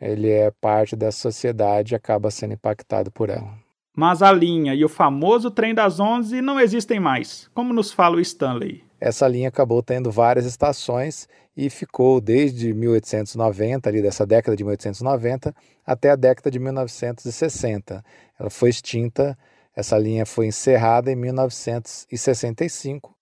ele 0.00 0.30
é 0.30 0.50
parte 0.50 0.96
dessa 0.96 1.18
sociedade 1.18 1.92
e 1.92 1.96
acaba 1.96 2.30
sendo 2.30 2.54
impactado 2.54 3.10
por 3.10 3.28
ela. 3.28 3.52
Mas 4.00 4.22
a 4.22 4.32
linha 4.32 4.74
e 4.74 4.82
o 4.82 4.88
famoso 4.88 5.50
trem 5.50 5.74
das 5.74 6.00
onze 6.00 6.40
não 6.40 6.58
existem 6.58 6.98
mais, 6.98 7.50
como 7.52 7.74
nos 7.74 7.92
fala 7.92 8.16
o 8.16 8.20
Stanley. 8.20 8.82
Essa 8.98 9.28
linha 9.28 9.48
acabou 9.48 9.82
tendo 9.82 10.10
várias 10.10 10.46
estações 10.46 11.28
e 11.54 11.68
ficou 11.68 12.18
desde 12.18 12.72
1890, 12.72 13.90
ali 13.90 14.00
dessa 14.00 14.24
década 14.24 14.56
de 14.56 14.64
1890, 14.64 15.54
até 15.86 16.12
a 16.12 16.16
década 16.16 16.50
de 16.50 16.58
1960. 16.58 18.02
Ela 18.38 18.48
foi 18.48 18.70
extinta, 18.70 19.36
essa 19.76 19.98
linha 19.98 20.24
foi 20.24 20.46
encerrada 20.46 21.12
em 21.12 21.16
1965. 21.16 23.14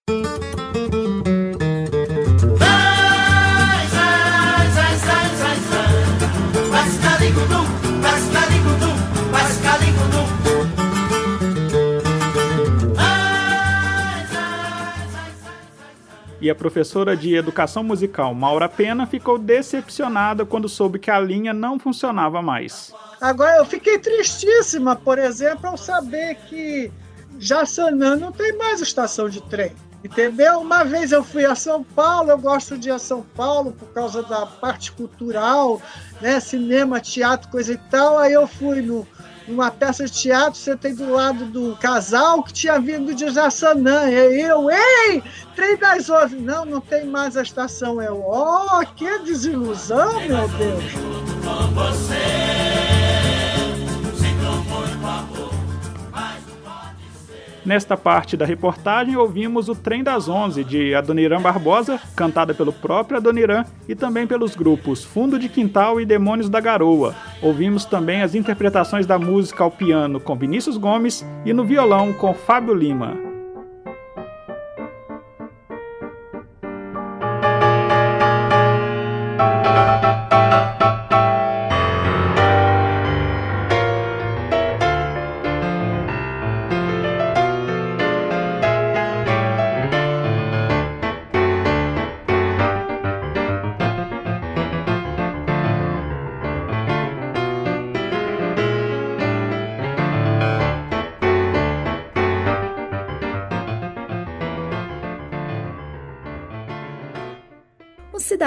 E 16.41 16.49
a 16.49 16.55
professora 16.55 17.17
de 17.17 17.35
educação 17.35 17.83
musical 17.83 18.33
Maura 18.33 18.69
Pena 18.69 19.07
ficou 19.07 19.39
decepcionada 19.39 20.47
quando 20.47 20.69
soube 20.69 20.99
que 20.99 21.11
a 21.11 21.19
linha 21.19 21.53
não 21.53 21.79
funcionava 21.79 22.41
mais. 22.41 22.95
Agora, 23.21 23.57
eu 23.57 23.65
fiquei 23.65 23.99
tristíssima, 23.99 24.95
por 24.95 25.19
exemplo, 25.19 25.69
ao 25.69 25.77
saber 25.77 26.37
que 26.49 26.93
Jaçanã 27.39 28.15
não 28.15 28.31
tem 28.31 28.57
mais 28.57 28.81
estação 28.81 29.29
de 29.29 29.41
trem. 29.43 29.73
Entendeu? 30.03 30.61
Uma 30.61 30.85
vez 30.85 31.11
eu 31.11 31.25
fui 31.25 31.45
a 31.45 31.57
São 31.57 31.83
Paulo, 31.83 32.31
eu 32.31 32.39
gosto 32.39 32.79
de 32.79 32.89
ir 32.89 32.93
a 32.93 33.01
São 33.01 33.23
Paulo 33.35 33.73
por 33.73 33.89
causa 33.89 34.23
da 34.23 34.47
parte 34.47 34.93
cultural, 34.93 35.83
né? 36.21 36.39
Cinema, 36.39 37.01
teatro, 37.01 37.51
coisa 37.51 37.73
e 37.73 37.77
tal. 37.77 38.17
Aí 38.17 38.33
eu 38.33 38.47
fui 38.47 38.81
no, 38.81 39.05
numa 39.49 39.71
peça 39.71 40.05
de 40.05 40.13
teatro, 40.13 40.59
sentei 40.59 40.93
do 40.95 41.11
lado 41.11 41.47
do 41.47 41.77
casal 41.77 42.43
que 42.43 42.53
tinha 42.53 42.79
vindo 42.79 43.15
de 43.15 43.31
Jaçanã. 43.31 44.09
E 44.09 44.43
eu, 44.43 44.71
ei, 44.71 45.23
trem 45.57 45.77
das 45.77 46.09
onze. 46.09 46.37
Não, 46.37 46.65
não 46.65 46.81
tem 46.81 47.07
mais 47.07 47.37
a 47.37 47.43
estação. 47.43 48.01
Eu, 48.01 48.23
oh, 48.27 48.85
que 48.95 49.19
desilusão, 49.21 50.21
meu 50.21 50.49
Deus. 50.49 50.85
Nesta 57.65 57.97
parte 57.97 58.37
da 58.37 58.47
reportagem, 58.47 59.17
ouvimos 59.17 59.69
o 59.69 59.75
Trem 59.75 60.03
das 60.03 60.29
Onze, 60.29 60.65
de 60.65 60.95
Adoniran 60.95 61.41
Barbosa, 61.41 62.01
cantada 62.17 62.55
pelo 62.55 62.73
próprio 62.73 63.19
Adoniran 63.19 63.65
e 63.89 63.95
também 63.95 64.27
pelos 64.27 64.55
grupos 64.55 65.05
Fundo 65.05 65.39
de 65.39 65.49
Quintal 65.49 66.01
e 66.01 66.07
Demônios 66.07 66.49
da 66.49 66.61
Garoa. 66.61 67.15
Ouvimos 67.43 67.85
também 67.85 68.23
as 68.23 68.35
interpretações 68.35 69.07
da 69.07 69.19
música 69.19 69.65
ao 69.65 69.71
piano 69.71 70.19
com 70.21 70.37
Vinícius 70.37 70.77
Gomes 70.77 71.27
e 71.45 71.53
no 71.53 71.65
violão 71.65 72.13
com 72.13 72.33
Fábio 72.33 72.75
Lima. 72.75 73.28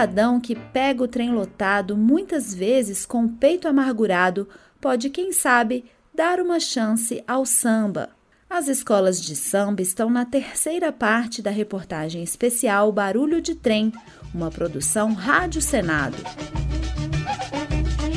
Cidadão 0.02 0.40
que 0.40 0.56
pega 0.56 1.04
o 1.04 1.08
trem 1.08 1.32
lotado, 1.32 1.96
muitas 1.96 2.54
vezes 2.54 3.06
com 3.06 3.26
o 3.26 3.30
peito 3.30 3.68
amargurado, 3.68 4.50
pode, 4.80 5.12
quem 5.12 5.32
sabe, 5.32 5.86
dar 6.14 6.40
uma 6.40 6.60
chance 6.60 7.24
ao 7.28 7.46
samba. 7.46 8.10
As 8.50 8.68
escolas 8.68 9.22
de 9.22 9.36
samba 9.36 9.82
estão 9.82 10.10
na 10.10 10.26
terceira 10.26 10.92
parte 10.92 11.40
da 11.40 11.52
reportagem 11.52 12.24
especial 12.24 12.92
Barulho 12.92 13.40
de 13.40 13.54
Trem, 13.54 13.94
uma 14.34 14.50
produção 14.50 15.14
Rádio 15.14 15.62
Senado. 15.62 16.18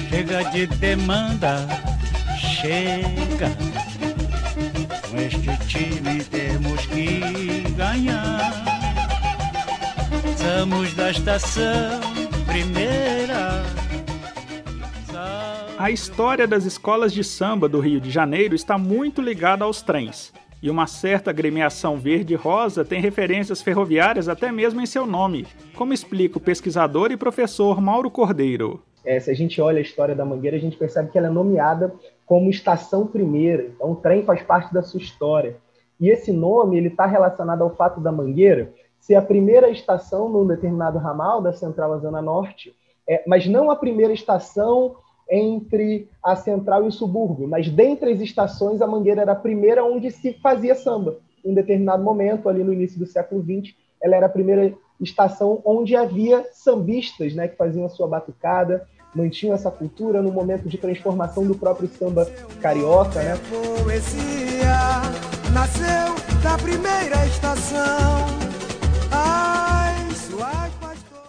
Chega 0.09 0.43
de 0.51 0.67
demanda, 0.67 1.67
chega. 2.39 3.51
Com 5.11 5.19
este 5.19 5.67
time 5.67 6.25
temos 6.25 6.87
que 6.87 7.44
Somos 10.45 10.93
da 10.93 11.11
estação 11.11 12.01
primeira. 12.45 13.63
A 15.79 15.91
história 15.91 16.47
das 16.47 16.67
escolas 16.67 17.15
de 17.15 17.25
samba 17.25 17.67
do 17.67 17.81
Rio 17.81 17.99
de 17.99 18.11
Janeiro 18.11 18.55
está 18.55 18.77
muito 18.77 19.23
ligada 19.23 19.65
aos 19.65 19.81
trens. 19.81 20.35
E 20.63 20.69
uma 20.69 20.87
certa 20.87 21.31
agremiação 21.31 21.97
verde-rosa 21.97 22.85
tem 22.85 23.01
referências 23.01 23.63
ferroviárias 23.63 24.29
até 24.29 24.53
mesmo 24.53 24.83
em 24.83 24.87
seu 24.87 25.07
nome, 25.07 25.47
como 25.75 25.95
explica 25.95 26.37
o 26.37 26.43
pesquisador 26.43 27.11
e 27.11 27.17
professor 27.17 27.81
Mauro 27.81 28.11
Cordeiro. 28.11 28.83
É, 29.03 29.19
se 29.19 29.31
a 29.31 29.35
gente 29.35 29.63
olha 29.63 29.79
a 29.79 29.83
história 29.83 30.15
da 30.15 30.27
Mangueira, 30.27 30.59
a 30.59 30.61
gente 30.61 30.77
percebe 30.77 31.11
que 31.11 31.17
ela 31.17 31.29
é 31.29 31.31
nomeada 31.31 31.95
como 32.27 32.51
Estação 32.51 33.07
Primeira. 33.07 33.65
Então, 33.75 33.93
o 33.93 33.97
trem 33.97 34.23
faz 34.25 34.43
parte 34.43 34.75
da 34.75 34.83
sua 34.83 35.01
história. 35.01 35.57
E 35.99 36.11
esse 36.11 36.31
nome 36.33 36.77
ele 36.77 36.89
está 36.89 37.07
relacionado 37.07 37.63
ao 37.63 37.75
fato 37.75 37.99
da 37.99 38.13
Mangueira 38.13 38.75
ser 39.05 39.17
a 39.17 39.23
primeira 39.23 39.69
estação 39.69 40.31
num 40.31 40.47
determinado 40.47 40.99
ramal 40.99 41.43
da 41.43 41.53
Central 41.53 41.93
à 41.93 41.99
Zona 41.99 42.23
Norte, 42.23 42.75
é, 43.07 43.23
mas 43.27 43.47
não 43.47 43.71
a 43.71 43.77
primeira 43.77 44.15
estação 44.15 44.97
entre 45.31 46.09
a 46.23 46.35
Central 46.35 46.85
e 46.85 46.89
o 46.89 46.93
subúrbio, 46.93 47.47
mas 47.47 47.69
dentre 47.69 48.13
as 48.13 48.21
estações, 48.21 48.81
a 48.81 48.87
Mangueira 48.87 49.21
era 49.21 49.33
a 49.33 49.37
primeira 49.37 49.85
onde 49.85 50.11
se 50.11 50.33
fazia 50.43 50.75
samba. 50.75 51.19
Em 51.45 51.53
determinado 51.53 52.03
momento, 52.03 52.49
ali 52.49 52.65
no 52.65 52.73
início 52.73 52.99
do 52.99 53.05
século 53.05 53.43
XX, 53.43 53.75
ela 54.03 54.17
era 54.17 54.25
a 54.25 54.31
primeira 54.31 54.73
estação 54.99 55.61
onde 55.67 55.95
havia 55.95 56.43
sambistas 56.53 57.35
né, 57.35 57.47
que 57.47 57.57
faziam 57.57 57.85
a 57.85 57.91
sua 57.91 58.09
batucada, 58.09 58.89
mantinham 59.15 59.55
essa 59.55 59.71
cultura 59.71 60.23
no 60.23 60.33
momento 60.33 60.67
de 60.67 60.79
transformação 60.79 61.47
do 61.47 61.55
próprio 61.55 61.89
samba 61.89 62.27
carioca. 62.63 63.23
Né? 63.23 63.35
Poesia 63.83 65.03
nasceu 65.53 66.15
da 66.43 66.57
primeira 66.57 67.27
estação 67.27 68.54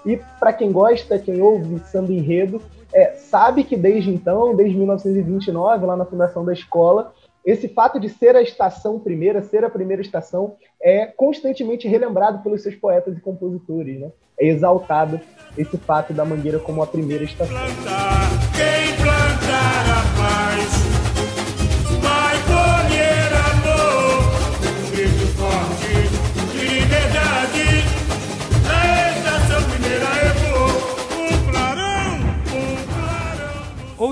e 0.06 0.18
para 0.40 0.54
quem 0.54 0.72
gosta, 0.72 1.18
quem 1.18 1.42
ouve 1.42 1.80
samba 1.86 2.14
enredo, 2.14 2.62
é, 2.94 3.14
sabe 3.14 3.64
que 3.64 3.76
desde 3.76 4.12
então, 4.12 4.56
desde 4.56 4.78
1929, 4.78 5.86
lá 5.86 5.98
na 5.98 6.06
fundação 6.06 6.46
da 6.46 6.54
escola, 6.54 7.14
esse 7.44 7.68
fato 7.68 8.00
de 8.00 8.10
ser 8.10 8.36
a 8.36 8.42
estação 8.42 9.00
primeira, 9.00 9.42
ser 9.42 9.64
a 9.64 9.70
primeira 9.70 10.02
estação, 10.02 10.56
é 10.82 11.06
constantemente 11.06 11.88
relembrado 11.88 12.42
pelos 12.42 12.64
seus 12.64 12.76
poetas 12.76 13.18
e 13.18 13.22
compositores. 13.22 14.00
Né? 14.00 14.12
É 14.40 14.48
exaltado 14.48 15.20
esse 15.58 15.78
fato 15.78 16.14
da 16.14 16.26
Mangueira 16.26 16.60
como 16.60 16.82
a 16.82 16.88
primeira 16.88 17.24
estação. 17.24 17.56
Quem 17.56 18.96
plantar 18.98 19.86
a 19.90 20.04
paz 20.18 20.75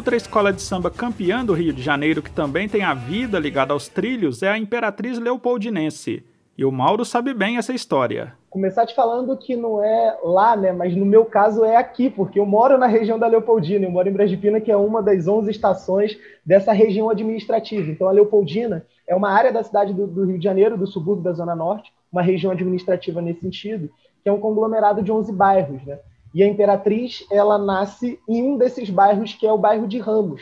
Outra 0.04 0.18
escola 0.18 0.52
de 0.52 0.62
samba 0.62 0.92
campeã 0.92 1.46
do 1.46 1.54
Rio 1.54 1.72
de 1.72 1.82
Janeiro 1.82 2.22
que 2.22 2.30
também 2.30 2.68
tem 2.68 2.84
a 2.84 2.94
vida 2.94 3.40
ligada 3.40 3.72
aos 3.72 3.88
trilhos 3.88 4.44
é 4.44 4.50
a 4.50 4.58
Imperatriz 4.58 5.18
Leopoldinense. 5.18 6.26
E 6.58 6.66
o 6.66 6.72
Mauro 6.74 7.06
sabe 7.06 7.34
bem 7.34 7.56
essa 7.56 7.72
história. 7.72 8.34
Começar 8.50 8.86
te 8.86 8.94
falando 8.94 9.38
que 9.38 9.56
não 9.56 9.82
é 9.82 10.18
lá, 10.22 10.58
né? 10.58 10.74
Mas 10.74 10.94
no 10.94 11.06
meu 11.06 11.24
caso 11.24 11.64
é 11.64 11.78
aqui, 11.78 12.10
porque 12.10 12.38
eu 12.38 12.46
moro 12.46 12.78
na 12.78 12.86
região 12.86 13.18
da 13.18 13.28
Leopoldina, 13.28 13.86
eu 13.86 13.92
moro 13.92 14.10
em 14.10 14.12
Brasília, 14.12 14.60
que 14.60 14.70
é 14.70 14.76
uma 14.76 15.02
das 15.02 15.26
11 15.26 15.50
estações 15.50 16.20
dessa 16.46 16.74
região 16.74 17.10
administrativa. 17.10 17.90
Então 17.90 18.10
a 18.10 18.12
Leopoldina 18.12 18.86
é 19.08 19.16
uma 19.16 19.30
área 19.30 19.54
da 19.54 19.64
cidade 19.64 19.94
do, 19.94 20.06
do 20.06 20.26
Rio 20.26 20.38
de 20.38 20.44
Janeiro, 20.44 20.78
do 20.78 20.86
subúrbio 20.86 21.24
da 21.24 21.32
Zona 21.32 21.56
Norte, 21.56 21.94
uma 22.12 22.22
região 22.22 22.52
administrativa 22.52 23.22
nesse 23.22 23.40
sentido, 23.40 23.90
que 24.22 24.28
é 24.28 24.34
um 24.34 24.42
conglomerado 24.42 25.02
de 25.02 25.14
11 25.14 25.32
bairros, 25.32 25.82
né? 25.86 25.98
E 26.34 26.42
a 26.42 26.48
Imperatriz, 26.48 27.26
ela 27.30 27.58
nasce 27.58 28.20
em 28.28 28.44
um 28.44 28.58
desses 28.58 28.90
bairros, 28.90 29.34
que 29.34 29.46
é 29.46 29.52
o 29.52 29.58
bairro 29.58 29.88
de 29.88 30.00
Ramos. 30.00 30.42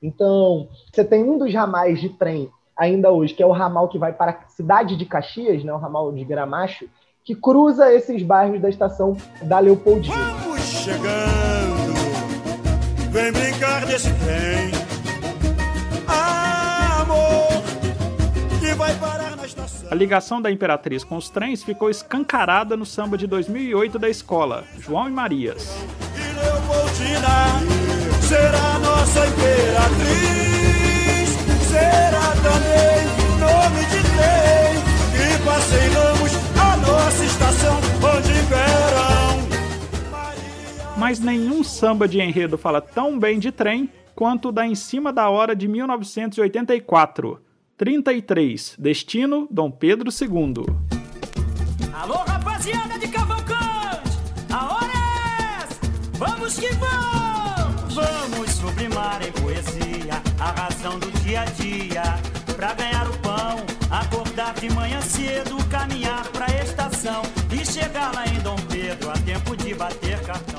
Então, 0.00 0.68
você 0.92 1.04
tem 1.04 1.22
um 1.22 1.38
dos 1.38 1.52
ramais 1.52 2.00
de 2.00 2.08
trem 2.08 2.50
ainda 2.76 3.10
hoje, 3.10 3.34
que 3.34 3.42
é 3.42 3.46
o 3.46 3.52
ramal 3.52 3.88
que 3.88 3.98
vai 3.98 4.12
para 4.12 4.32
a 4.32 4.48
cidade 4.48 4.96
de 4.96 5.04
Caxias, 5.04 5.62
né, 5.62 5.72
o 5.72 5.78
ramal 5.78 6.10
de 6.12 6.24
Gramacho, 6.24 6.88
que 7.24 7.34
cruza 7.34 7.92
esses 7.92 8.22
bairros 8.22 8.60
da 8.60 8.68
estação 8.68 9.16
da 9.42 9.58
Leopoldina. 9.58 10.16
Vamos 10.16 10.60
chegando, 10.60 11.92
vem 13.10 13.32
brincar 13.32 13.86
desse 13.86 14.12
trem. 14.14 14.72
Amor, 17.00 17.62
que 18.58 18.74
vai 18.74 18.94
estação. 18.96 19.21
A 19.90 19.94
ligação 19.94 20.40
da 20.40 20.50
Imperatriz 20.50 21.04
com 21.04 21.16
os 21.16 21.28
trens 21.28 21.62
ficou 21.62 21.90
escancarada 21.90 22.76
no 22.76 22.86
samba 22.86 23.18
de 23.18 23.26
2008 23.26 23.98
da 23.98 24.08
escola, 24.08 24.64
João 24.78 25.08
e 25.08 25.12
Marias. 25.12 25.76
E 26.16 26.32
será 28.26 28.78
nossa 28.78 29.26
imperatriz, 29.26 30.48
será 31.68 32.32
também 32.42 33.22
nome 33.38 33.86
de 33.86 34.02
trem 34.16 34.82
a 36.60 36.76
nossa 36.76 37.24
estação 37.24 37.76
onde 38.16 38.30
imperam. 38.30 39.42
Mas 40.96 41.18
nenhum 41.18 41.64
samba 41.64 42.06
de 42.06 42.20
enredo 42.20 42.56
fala 42.56 42.80
tão 42.80 43.18
bem 43.18 43.38
de 43.38 43.50
trem 43.50 43.90
quanto 44.14 44.48
o 44.48 44.52
da 44.52 44.66
Em 44.66 44.74
Cima 44.74 45.12
da 45.12 45.28
Hora 45.28 45.56
de 45.56 45.66
1984. 45.66 47.40
33. 47.82 48.76
Destino 48.78 49.48
Dom 49.50 49.68
Pedro 49.68 50.08
II. 50.08 50.64
Alô, 51.92 52.14
rapaziada 52.18 52.96
de 52.96 53.08
Cavalcante! 53.08 54.20
A 54.52 54.72
hora 54.72 54.92
é 54.92 55.64
essa! 55.64 55.80
Vamos 56.12 56.54
que 56.60 56.72
vamos! 56.74 57.92
Vamos 57.92 58.50
sublimar 58.52 59.20
em 59.26 59.32
poesia 59.32 60.22
a 60.38 60.52
razão 60.52 60.96
do 61.00 61.10
dia 61.22 61.40
a 61.40 61.44
dia. 61.46 62.02
Pra 62.54 62.72
ganhar 62.74 63.10
o 63.10 63.18
pão, 63.18 63.56
acordar 63.90 64.54
de 64.54 64.70
manhã 64.70 65.00
cedo, 65.00 65.56
caminhar 65.68 66.22
pra 66.28 66.46
estação 66.62 67.22
e 67.50 67.66
chegar 67.66 68.14
lá 68.14 68.24
em 68.28 68.38
Dom 68.42 68.54
Pedro 68.70 69.10
a 69.10 69.14
tempo 69.14 69.56
de 69.56 69.74
bater 69.74 70.20
cartão. 70.22 70.51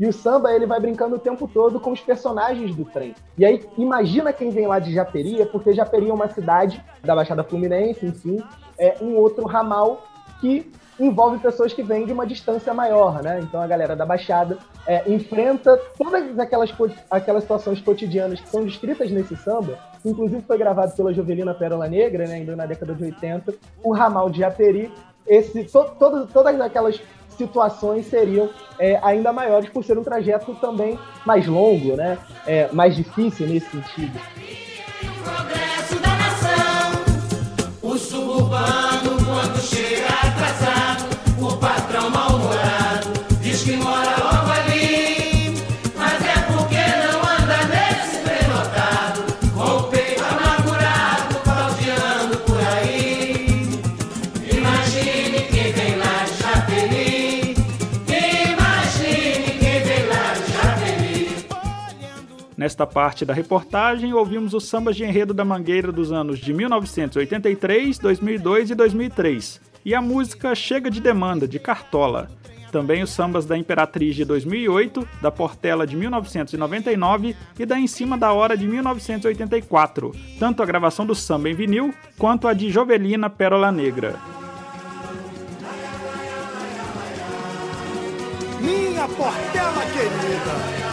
E 0.00 0.06
o 0.06 0.12
samba 0.14 0.50
ele 0.50 0.64
vai 0.64 0.80
brincando 0.80 1.16
o 1.16 1.18
tempo 1.18 1.46
todo 1.46 1.78
com 1.78 1.92
os 1.92 2.00
personagens 2.00 2.74
do 2.74 2.86
trem. 2.86 3.14
E 3.36 3.44
aí 3.44 3.62
imagina 3.76 4.32
quem 4.32 4.48
vem 4.48 4.66
lá 4.66 4.78
de 4.78 4.94
Japeri, 4.94 5.42
é 5.42 5.44
porque 5.44 5.74
Japeri 5.74 6.08
é 6.08 6.12
uma 6.12 6.26
cidade 6.26 6.82
da 7.04 7.14
Baixada 7.14 7.44
Fluminense, 7.44 8.06
enfim, 8.06 8.42
é 8.78 8.96
um 9.02 9.14
outro 9.16 9.46
ramal 9.46 10.06
que 10.40 10.72
envolve 10.98 11.38
pessoas 11.38 11.74
que 11.74 11.82
vêm 11.82 12.06
de 12.06 12.12
uma 12.12 12.26
distância 12.26 12.72
maior, 12.72 13.22
né? 13.22 13.40
Então 13.42 13.60
a 13.60 13.66
galera 13.66 13.94
da 13.94 14.06
Baixada 14.06 14.56
é, 14.86 15.10
enfrenta 15.10 15.78
todas 15.98 16.38
aquelas, 16.38 16.72
aquelas 17.10 17.42
situações 17.42 17.80
cotidianas 17.82 18.40
que 18.40 18.48
são 18.48 18.64
descritas 18.64 19.10
nesse 19.10 19.36
samba. 19.36 19.78
Inclusive 20.02 20.42
foi 20.42 20.56
gravado 20.56 20.94
pela 20.94 21.12
Jovelina 21.12 21.52
Pérola 21.52 21.86
Negra, 21.86 22.26
né? 22.26 22.36
Ainda 22.36 22.56
na 22.56 22.64
década 22.64 22.94
de 22.94 23.04
80. 23.04 23.54
O 23.82 23.92
ramal 23.92 24.30
de 24.30 24.38
Japeri, 24.38 24.90
esse, 25.26 25.64
to, 25.64 25.84
todas 26.32 26.60
aquelas 26.60 27.00
situações 27.40 28.06
seriam 28.06 28.50
é, 28.78 29.00
ainda 29.02 29.32
maiores 29.32 29.70
por 29.70 29.82
ser 29.82 29.96
um 29.98 30.04
trajeto 30.04 30.54
também 30.54 30.98
mais 31.24 31.46
longo, 31.46 31.96
né? 31.96 32.18
É, 32.46 32.68
mais 32.72 32.94
difícil 32.94 33.46
nesse 33.46 33.70
sentido. 33.70 34.20
O 37.82 37.96
suburbano, 37.96 39.16
quando 39.24 39.58
chega 39.60 40.06
atrasado, 40.06 41.04
o 41.40 41.56
patrão 41.56 42.10
mal-humorado 42.10 42.89
Nesta 62.80 62.94
parte 62.94 63.26
da 63.26 63.34
reportagem, 63.34 64.14
ouvimos 64.14 64.54
os 64.54 64.64
sambas 64.64 64.96
de 64.96 65.04
enredo 65.04 65.34
da 65.34 65.44
Mangueira 65.44 65.92
dos 65.92 66.10
anos 66.10 66.38
de 66.38 66.50
1983, 66.54 67.98
2002 67.98 68.70
e 68.70 68.74
2003, 68.74 69.60
e 69.84 69.94
a 69.94 70.00
música 70.00 70.54
Chega 70.54 70.90
de 70.90 70.98
Demanda, 70.98 71.46
de 71.46 71.58
Cartola. 71.58 72.30
Também 72.72 73.02
os 73.02 73.10
sambas 73.10 73.44
da 73.44 73.54
Imperatriz 73.54 74.16
de 74.16 74.24
2008, 74.24 75.06
da 75.20 75.30
Portela 75.30 75.86
de 75.86 75.94
1999 75.94 77.36
e 77.58 77.66
da 77.66 77.78
Em 77.78 77.86
Cima 77.86 78.16
da 78.16 78.32
Hora 78.32 78.56
de 78.56 78.66
1984, 78.66 80.14
tanto 80.38 80.62
a 80.62 80.66
gravação 80.66 81.04
do 81.04 81.14
samba 81.14 81.50
em 81.50 81.54
vinil 81.54 81.92
quanto 82.16 82.48
a 82.48 82.54
de 82.54 82.70
Jovelina 82.70 83.28
Pérola 83.28 83.70
Negra. 83.70 84.14
Minha 88.58 89.06
Portela 89.06 89.84
querida, 89.92 90.90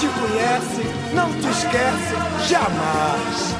te 0.00 0.08
conhece 0.08 0.82
não 1.14 1.30
te 1.30 1.48
esquece 1.50 2.48
jamais. 2.48 3.54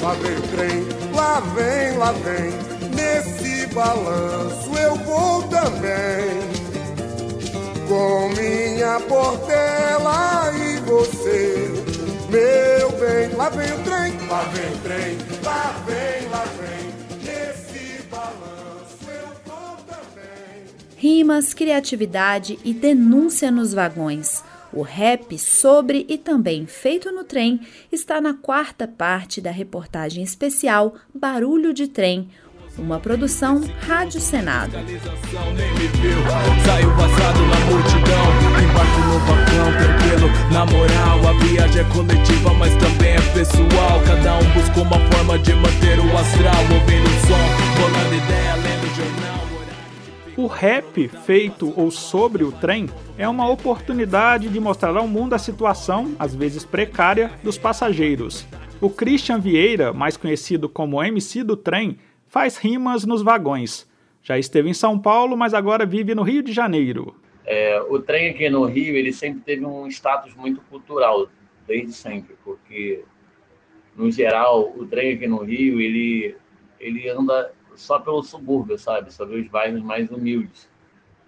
Lá 0.00 0.14
vem 0.14 0.38
o 0.38 0.42
trem, 0.42 0.86
lá 1.14 1.40
vem, 1.54 1.98
lá 1.98 2.12
vem. 2.12 2.52
Nesse 2.94 3.66
balanço 3.66 4.74
eu 4.78 4.94
vou 4.96 5.42
também. 5.42 6.40
Com 7.86 8.30
minha 8.30 8.98
portela 9.00 10.50
e 10.54 10.80
você, 10.80 11.70
meu 12.30 12.90
bem. 12.98 13.36
Lá 13.36 13.50
vem 13.50 13.72
o 13.74 13.78
trem, 13.84 14.28
lá 14.28 14.42
vem 14.44 14.72
o 14.72 14.78
trem, 14.78 15.18
lá 15.44 15.74
vem, 15.86 16.28
lá 16.30 16.44
vem. 16.60 16.94
Nesse 17.22 18.02
balanço 18.04 19.04
eu 19.06 19.28
vou 19.44 19.76
também. 19.86 20.64
Rimas, 20.96 21.52
criatividade 21.52 22.58
e 22.64 22.72
denúncia 22.72 23.50
nos 23.50 23.74
vagões. 23.74 24.42
O 24.74 24.82
rap 24.82 25.38
sobre 25.38 26.04
e 26.08 26.18
também 26.18 26.66
feito 26.66 27.12
no 27.12 27.22
trem 27.22 27.60
está 27.92 28.20
na 28.20 28.34
quarta 28.34 28.88
parte 28.88 29.40
da 29.40 29.52
reportagem 29.52 30.24
especial 30.24 30.94
Barulho 31.14 31.72
de 31.72 31.86
Trem, 31.86 32.28
uma 32.76 32.98
produção 32.98 33.62
Rádio 33.86 34.20
Senado. 34.20 34.72
Saiu 36.64 36.90
vazado 36.90 37.46
na 37.46 37.60
multidão, 37.66 38.26
embarco 38.64 39.00
no 39.00 39.18
vagão 39.20 39.70
tranquilo. 39.78 40.28
Na 40.52 40.66
moral, 40.66 41.28
a 41.28 41.32
viagem 41.44 41.80
é 41.80 41.84
coletiva, 41.92 42.52
mas 42.54 42.74
também 42.74 43.12
é 43.12 43.20
pessoal. 43.32 44.02
Cada 44.04 44.38
um 44.38 44.54
uma 44.82 44.98
forma 45.12 45.38
de 45.38 45.54
manter 45.54 46.00
o 46.00 46.18
astral, 46.18 46.62
ouvindo 46.62 47.06
o 47.06 47.26
som, 47.26 47.44
ideia, 48.12 48.54
lendo 48.56 48.96
jornal. 48.96 49.53
O 50.36 50.48
rap 50.48 51.06
feito 51.06 51.72
ou 51.78 51.92
sobre 51.92 52.42
o 52.42 52.50
trem 52.50 52.88
é 53.16 53.28
uma 53.28 53.48
oportunidade 53.48 54.48
de 54.48 54.58
mostrar 54.58 54.96
ao 54.96 55.06
mundo 55.06 55.32
a 55.32 55.38
situação, 55.38 56.16
às 56.18 56.34
vezes 56.34 56.64
precária, 56.64 57.30
dos 57.44 57.56
passageiros. 57.56 58.44
O 58.80 58.90
Christian 58.90 59.38
Vieira, 59.38 59.92
mais 59.92 60.16
conhecido 60.16 60.68
como 60.68 61.00
MC 61.00 61.44
do 61.44 61.56
trem, 61.56 61.98
faz 62.26 62.56
rimas 62.56 63.04
nos 63.04 63.22
vagões. 63.22 63.88
Já 64.24 64.36
esteve 64.36 64.68
em 64.68 64.74
São 64.74 64.98
Paulo, 64.98 65.36
mas 65.36 65.54
agora 65.54 65.86
vive 65.86 66.16
no 66.16 66.22
Rio 66.22 66.42
de 66.42 66.52
Janeiro. 66.52 67.14
É, 67.46 67.80
o 67.88 68.00
trem 68.00 68.30
aqui 68.30 68.50
no 68.50 68.64
Rio, 68.64 68.96
ele 68.96 69.12
sempre 69.12 69.40
teve 69.40 69.64
um 69.64 69.86
status 69.86 70.34
muito 70.34 70.60
cultural, 70.62 71.28
desde 71.64 71.92
sempre, 71.92 72.34
porque, 72.42 73.04
no 73.96 74.10
geral, 74.10 74.72
o 74.76 74.84
trem 74.84 75.14
aqui 75.14 75.28
no 75.28 75.44
Rio, 75.44 75.80
ele, 75.80 76.34
ele 76.80 77.08
anda 77.08 77.52
só 77.76 77.98
pelo 77.98 78.22
subúrbio, 78.22 78.78
sabe? 78.78 79.12
Só 79.12 79.24
os 79.24 79.48
bairros 79.48 79.82
mais 79.82 80.10
humildes. 80.10 80.68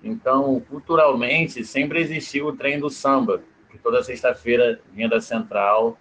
Então, 0.03 0.61
culturalmente, 0.69 1.65
sempre 1.65 2.01
existiu 2.01 2.47
o 2.47 2.57
trem 2.57 2.79
do 2.79 2.89
samba, 2.91 3.43
que 3.71 3.79
toda 3.79 4.03
sexta-feira 4.03 4.81
vinha 4.93 5.09
da 5.09 5.21
Central 5.21 5.99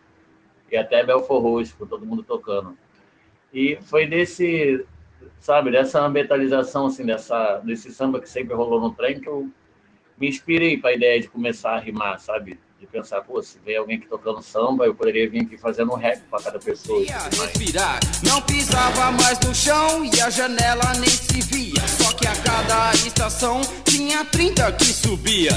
e 0.72 0.78
até 0.78 1.04
Belfor 1.04 1.42
Roxo, 1.42 1.76
com 1.78 1.86
todo 1.86 2.06
mundo 2.06 2.24
tocando. 2.24 2.78
E 3.54 3.78
foi 3.82 4.06
desse, 4.06 4.86
sabe, 5.40 5.72
dessa 5.72 6.02
ambientalização, 6.02 6.88
assim, 6.88 7.06
dessa, 7.06 7.60
desse 7.60 7.92
samba 7.92 8.20
que 8.20 8.30
sempre 8.30 8.54
rolou 8.54 8.82
no 8.82 8.92
trem, 8.94 9.20
que 9.20 9.28
eu 9.28 9.50
me 10.18 10.28
inspirei 10.28 10.78
para 10.78 10.92
a 10.92 10.96
ideia 10.96 11.20
de 11.20 11.28
começar 11.28 11.76
a 11.76 11.80
rimar, 11.80 12.20
sabe? 12.20 12.60
De 12.86 12.92
pensar, 12.92 13.22
pô, 13.22 13.42
se 13.42 13.58
vem 13.66 13.78
alguém 13.78 13.98
aqui 13.98 14.08
tocando 14.08 14.44
samba, 14.44 14.86
eu 14.86 14.94
poderia 14.94 15.28
vir 15.28 15.42
aqui 15.42 15.58
fazendo 15.58 15.92
um 15.92 15.96
rap 15.96 16.22
para 16.30 16.44
cada 16.44 16.60
pessoa. 16.60 17.00
Respirar, 17.00 18.00
não 18.24 18.40
pisava 18.44 19.12
mais 19.12 19.40
no 19.40 19.56
chão 19.56 20.06
e 20.06 20.22
a 20.22 20.30
janela 20.30 20.94
nem 21.00 21.10
se 21.10 21.42
via. 21.42 21.82
Só 21.88 22.14
que 22.14 22.28
a 22.28 22.36
cada 22.44 22.92
estação 22.94 23.62
tinha 23.84 24.24
30 24.24 24.72
que 24.74 24.86
subia. 24.86 25.50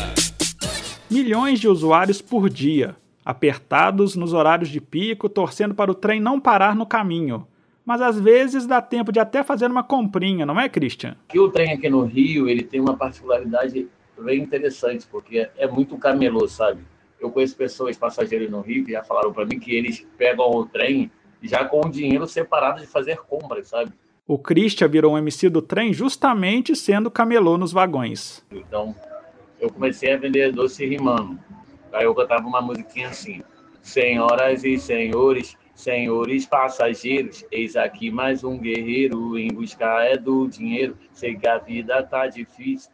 Milhões 1.10 1.60
de 1.60 1.68
usuários 1.68 2.22
por 2.22 2.48
dia, 2.48 2.96
apertados 3.22 4.16
nos 4.16 4.32
horários 4.32 4.70
de 4.70 4.80
pico, 4.80 5.28
torcendo 5.28 5.74
para 5.74 5.90
o 5.90 5.94
trem 5.94 6.20
não 6.20 6.40
parar 6.40 6.74
no 6.74 6.86
caminho. 6.86 7.46
Mas 7.84 8.00
às 8.00 8.18
vezes 8.18 8.66
dá 8.66 8.80
tempo 8.80 9.12
de 9.12 9.20
até 9.20 9.42
fazer 9.42 9.70
uma 9.70 9.82
comprinha, 9.82 10.46
não 10.46 10.58
é, 10.58 10.66
Christian? 10.66 11.14
E 11.34 11.38
o 11.38 11.50
trem 11.50 11.74
aqui 11.74 11.90
no 11.90 12.04
Rio, 12.04 12.48
ele 12.48 12.62
tem 12.62 12.80
uma 12.80 12.96
particularidade 12.96 13.86
bem 14.18 14.40
interessante, 14.40 15.06
porque 15.10 15.46
é 15.58 15.66
muito 15.66 15.98
camelô, 15.98 16.48
sabe? 16.48 16.80
Eu 17.20 17.30
conheço 17.30 17.56
pessoas, 17.56 17.96
passageiros 17.96 18.50
no 18.50 18.60
Rio, 18.60 18.84
que 18.84 18.92
já 18.92 19.02
falaram 19.02 19.32
para 19.32 19.44
mim 19.44 19.58
que 19.58 19.74
eles 19.74 20.06
pegam 20.16 20.50
o 20.50 20.66
trem 20.66 21.10
já 21.42 21.64
com 21.64 21.80
o 21.86 21.90
dinheiro 21.90 22.26
separado 22.26 22.80
de 22.80 22.86
fazer 22.86 23.18
compras, 23.18 23.68
sabe? 23.68 23.92
O 24.26 24.38
Christian 24.38 24.88
virou 24.88 25.14
um 25.14 25.18
MC 25.18 25.48
do 25.48 25.62
trem 25.62 25.92
justamente 25.92 26.76
sendo 26.76 27.10
camelô 27.10 27.56
nos 27.56 27.72
vagões. 27.72 28.44
Então, 28.50 28.94
eu 29.60 29.70
comecei 29.70 30.12
a 30.12 30.16
vender 30.16 30.52
doce 30.52 30.84
rimando. 30.84 31.38
Aí 31.92 32.04
eu 32.04 32.14
cantava 32.14 32.46
uma 32.46 32.60
musiquinha 32.60 33.08
assim: 33.08 33.42
Senhoras 33.80 34.64
e 34.64 34.78
senhores, 34.78 35.56
senhores 35.74 36.44
passageiros, 36.44 37.44
eis 37.50 37.74
aqui 37.74 38.10
mais 38.10 38.44
um 38.44 38.58
guerreiro 38.58 39.38
em 39.38 39.48
busca 39.48 40.04
é 40.04 40.16
do 40.16 40.46
dinheiro. 40.46 40.96
Sei 41.12 41.34
que 41.34 41.48
a 41.48 41.56
vida 41.56 42.02
tá 42.02 42.26
difícil. 42.26 42.90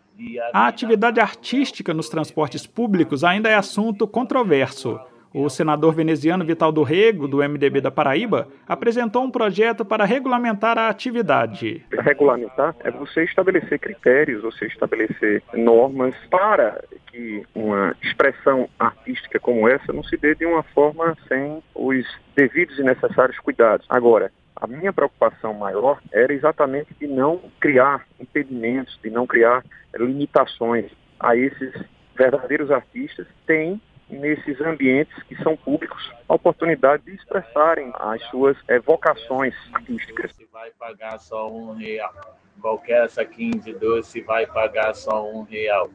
A 0.52 0.68
atividade 0.68 1.20
artística 1.20 1.92
nos 1.92 2.08
transportes 2.08 2.66
públicos 2.66 3.24
ainda 3.24 3.48
é 3.48 3.54
assunto 3.54 4.06
controverso. 4.06 5.00
O 5.32 5.48
senador 5.48 5.92
veneziano 5.92 6.44
Vital 6.44 6.70
do 6.70 6.84
Rego, 6.84 7.26
do 7.26 7.38
MDB 7.38 7.80
da 7.80 7.90
Paraíba, 7.90 8.46
apresentou 8.68 9.24
um 9.24 9.30
projeto 9.32 9.84
para 9.84 10.04
regulamentar 10.04 10.78
a 10.78 10.88
atividade. 10.88 11.84
Regulamentar 11.90 12.76
é 12.84 12.90
você 12.92 13.24
estabelecer 13.24 13.80
critérios, 13.80 14.42
você 14.42 14.66
estabelecer 14.66 15.42
normas 15.52 16.14
para 16.30 16.84
que 17.08 17.42
uma 17.52 17.96
expressão 18.00 18.68
artística 18.78 19.40
como 19.40 19.68
essa 19.68 19.92
não 19.92 20.04
se 20.04 20.16
dê 20.16 20.36
de 20.36 20.46
uma 20.46 20.62
forma 20.62 21.16
sem 21.26 21.60
os 21.74 22.06
devidos 22.36 22.78
e 22.78 22.84
necessários 22.84 23.38
cuidados. 23.40 23.84
Agora, 23.90 24.30
a 24.64 24.66
minha 24.66 24.94
preocupação 24.94 25.52
maior 25.52 26.00
era 26.10 26.32
exatamente 26.32 26.94
de 26.98 27.06
não 27.06 27.38
criar 27.60 28.06
impedimentos, 28.18 28.98
de 29.02 29.10
não 29.10 29.26
criar 29.26 29.62
limitações 29.94 30.90
a 31.20 31.36
esses 31.36 31.84
verdadeiros 32.16 32.70
artistas 32.70 33.26
têm 33.46 33.80
nesses 34.08 34.58
ambientes 34.62 35.22
que 35.24 35.36
são 35.42 35.54
públicos 35.54 36.10
a 36.26 36.34
oportunidade 36.34 37.02
de 37.04 37.14
expressarem 37.14 37.92
as 37.94 38.22
suas 38.30 38.56
é, 38.66 38.78
vocações 38.78 39.54
artísticas. 39.74 40.32
Você 40.32 40.46
vai 40.50 40.70
pagar 40.78 41.18
só 41.18 41.52
um 41.52 41.74
real. 41.74 42.38
Qualquer 42.58 43.10
saquinho 43.10 43.60
de 43.60 43.74
doce 43.74 44.22
vai 44.22 44.46
pagar 44.46 44.94
só 44.94 45.30
um 45.30 45.42
real. 45.42 45.90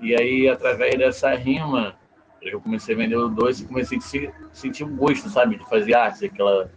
E 0.00 0.14
aí, 0.14 0.48
através 0.48 0.96
dessa 0.96 1.34
rima, 1.34 1.96
eu 2.40 2.60
comecei 2.60 2.94
a 2.94 2.98
vender 2.98 3.16
o 3.16 3.28
doce 3.28 3.64
e 3.64 3.66
comecei 3.66 3.98
a 3.98 4.32
sentir 4.52 4.84
um 4.84 4.94
gosto, 4.94 5.28
sabe, 5.28 5.56
de 5.56 5.68
fazer 5.68 5.94
arte, 5.94 6.26
aquela 6.26 6.70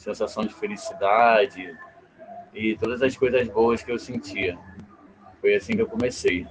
sensação 0.00 0.44
de 0.44 0.54
felicidade 0.54 1.76
e 2.54 2.74
todas 2.76 3.02
as 3.02 3.16
coisas 3.16 3.46
boas 3.48 3.82
que 3.82 3.92
eu 3.92 3.98
sentia. 3.98 4.58
Foi 5.40 5.54
assim 5.54 5.74
que 5.74 5.82
eu 5.82 5.86
comecei. 5.86 6.46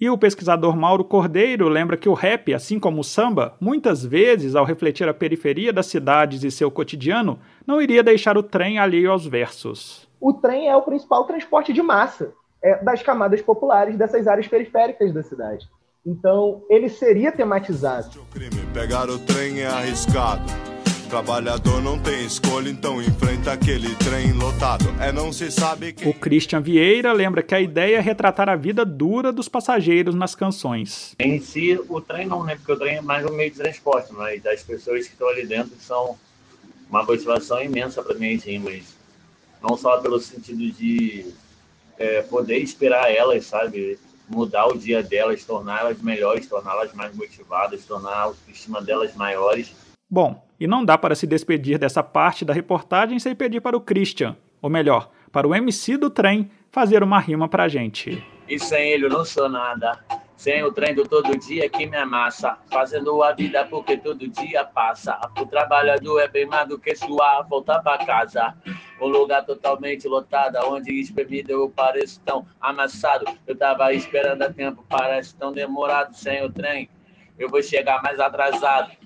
E 0.00 0.08
o 0.08 0.18
pesquisador 0.18 0.76
Mauro 0.76 1.04
Cordeiro 1.04 1.68
lembra 1.68 1.96
que 1.96 2.08
o 2.08 2.14
rap, 2.14 2.52
assim 2.54 2.80
como 2.80 3.00
o 3.00 3.04
samba, 3.04 3.56
muitas 3.60 4.04
vezes, 4.04 4.56
ao 4.56 4.64
refletir 4.64 5.08
a 5.08 5.14
periferia 5.14 5.72
das 5.72 5.86
cidades 5.86 6.42
e 6.42 6.50
seu 6.50 6.70
cotidiano, 6.70 7.38
não 7.66 7.80
iria 7.80 8.02
deixar 8.02 8.36
o 8.36 8.42
trem 8.42 8.78
alheio 8.78 9.12
aos 9.12 9.26
versos. 9.26 10.08
O 10.20 10.32
trem 10.32 10.68
é 10.68 10.76
o 10.76 10.82
principal 10.82 11.24
transporte 11.24 11.72
de 11.72 11.82
massa 11.82 12.32
é, 12.62 12.82
das 12.82 13.02
camadas 13.02 13.42
populares 13.42 13.96
dessas 13.96 14.26
áreas 14.26 14.48
periféricas 14.48 15.12
da 15.12 15.22
cidade. 15.22 15.68
Então, 16.04 16.64
ele 16.68 16.88
seria 16.88 17.30
tematizado. 17.30 18.26
Pegar 18.74 19.08
o 19.08 19.18
trem 19.20 19.60
é 19.60 19.66
arriscado. 19.66 20.71
Trabalhador 21.12 21.82
não 21.82 21.98
tem 21.98 22.24
escolha, 22.24 22.70
então 22.70 23.02
enfrenta 23.02 23.52
aquele 23.52 23.94
trem 23.96 24.32
lotado. 24.32 24.86
É 24.98 25.12
não 25.12 25.30
se 25.30 25.50
sabe 25.50 25.92
quem... 25.92 26.08
O 26.08 26.14
Christian 26.14 26.62
Vieira 26.62 27.12
lembra 27.12 27.42
que 27.42 27.54
a 27.54 27.60
ideia 27.60 27.98
é 27.98 28.00
retratar 28.00 28.48
a 28.48 28.56
vida 28.56 28.82
dura 28.82 29.30
dos 29.30 29.46
passageiros 29.46 30.14
nas 30.14 30.34
canções. 30.34 31.14
Em 31.18 31.38
si, 31.38 31.78
o 31.86 32.00
trem 32.00 32.26
não, 32.26 32.42
né? 32.42 32.56
Porque 32.56 32.72
o 32.72 32.78
trem 32.78 32.96
é 32.96 33.02
mais 33.02 33.26
um 33.26 33.32
meio 33.34 33.50
de 33.50 33.58
transporte, 33.58 34.10
mas 34.14 34.46
as 34.46 34.62
pessoas 34.62 35.06
que 35.06 35.12
estão 35.12 35.28
ali 35.28 35.44
dentro 35.44 35.76
são 35.78 36.16
uma 36.88 37.02
motivação 37.02 37.62
imensa 37.62 38.02
para 38.02 38.14
minhas 38.14 38.42
rimas. 38.42 38.96
Não 39.62 39.76
só 39.76 39.98
pelo 39.98 40.18
sentido 40.18 40.72
de 40.72 41.26
é, 41.98 42.22
poder 42.22 42.56
esperar 42.56 43.14
elas, 43.14 43.44
sabe? 43.44 43.98
Mudar 44.30 44.66
o 44.66 44.78
dia 44.78 45.02
delas, 45.02 45.44
torná-las 45.44 46.00
melhores, 46.00 46.46
torná-las 46.46 46.94
mais 46.94 47.14
motivadas, 47.14 47.84
tornar 47.84 48.14
a 48.14 48.22
autoestima 48.22 48.80
delas 48.80 49.14
maiores 49.14 49.74
Bom, 50.12 50.44
e 50.62 50.66
não 50.68 50.84
dá 50.84 50.96
para 50.96 51.16
se 51.16 51.26
despedir 51.26 51.76
dessa 51.76 52.04
parte 52.04 52.44
da 52.44 52.54
reportagem 52.54 53.18
sem 53.18 53.34
pedir 53.34 53.60
para 53.60 53.76
o 53.76 53.80
Christian, 53.80 54.36
ou 54.60 54.70
melhor, 54.70 55.10
para 55.32 55.48
o 55.48 55.52
MC 55.52 55.96
do 55.96 56.08
trem, 56.08 56.52
fazer 56.70 57.02
uma 57.02 57.18
rima 57.18 57.48
pra 57.48 57.66
gente. 57.66 58.24
E 58.48 58.60
sem 58.60 58.92
ele 58.92 59.06
eu 59.06 59.10
não 59.10 59.24
sou 59.24 59.48
nada. 59.48 59.98
Sem 60.36 60.62
o 60.62 60.72
trem 60.72 60.94
do 60.94 61.02
todo 61.02 61.36
dia 61.36 61.68
que 61.68 61.84
me 61.84 61.96
amassa. 61.96 62.56
Fazendo 62.70 63.24
a 63.24 63.32
vida 63.32 63.64
porque 63.64 63.96
todo 63.96 64.28
dia 64.28 64.64
passa. 64.64 65.18
O 65.36 65.44
trabalhador 65.46 66.20
é 66.20 66.28
bem 66.28 66.46
mais 66.46 66.68
do 66.68 66.78
que 66.78 66.94
suar, 66.94 67.44
voltar 67.48 67.80
pra 67.80 67.98
casa. 68.06 68.54
Um 69.00 69.08
lugar 69.08 69.44
totalmente 69.44 70.06
lotado, 70.06 70.58
onde 70.64 70.92
espremido 70.92 71.50
eu 71.50 71.70
pareço 71.70 72.20
tão 72.24 72.46
amassado. 72.60 73.24
Eu 73.48 73.56
tava 73.56 73.92
esperando 73.92 74.42
a 74.42 74.52
tempo, 74.52 74.84
parece 74.88 75.34
tão 75.34 75.52
demorado. 75.52 76.14
Sem 76.14 76.44
o 76.44 76.52
trem, 76.52 76.88
eu 77.36 77.48
vou 77.48 77.60
chegar 77.64 78.00
mais 78.00 78.20
atrasado. 78.20 79.01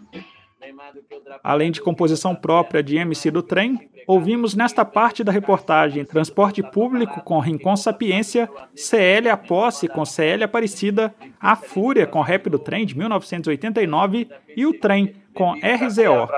Além 1.42 1.70
de 1.70 1.80
composição 1.80 2.34
própria 2.34 2.82
de 2.82 2.96
MC 2.96 3.30
do 3.30 3.42
Trem, 3.42 3.90
ouvimos 4.06 4.54
nesta 4.54 4.84
parte 4.84 5.24
da 5.24 5.32
reportagem 5.32 6.04
Transporte 6.04 6.62
Público 6.62 7.20
com 7.22 7.38
Rincon 7.38 7.76
Sapiência, 7.76 8.48
CL 8.74 9.28
A 9.28 9.36
Posse 9.36 9.88
com 9.88 10.04
CL 10.04 10.44
Aparecida, 10.44 11.14
A 11.40 11.56
Fúria 11.56 12.06
com 12.06 12.20
Rap 12.20 12.48
do 12.48 12.58
Trem 12.58 12.86
de 12.86 12.96
1989 12.96 14.28
e 14.56 14.66
O 14.66 14.78
Trem 14.78 15.14
com 15.34 15.52
RZO. 15.52 16.28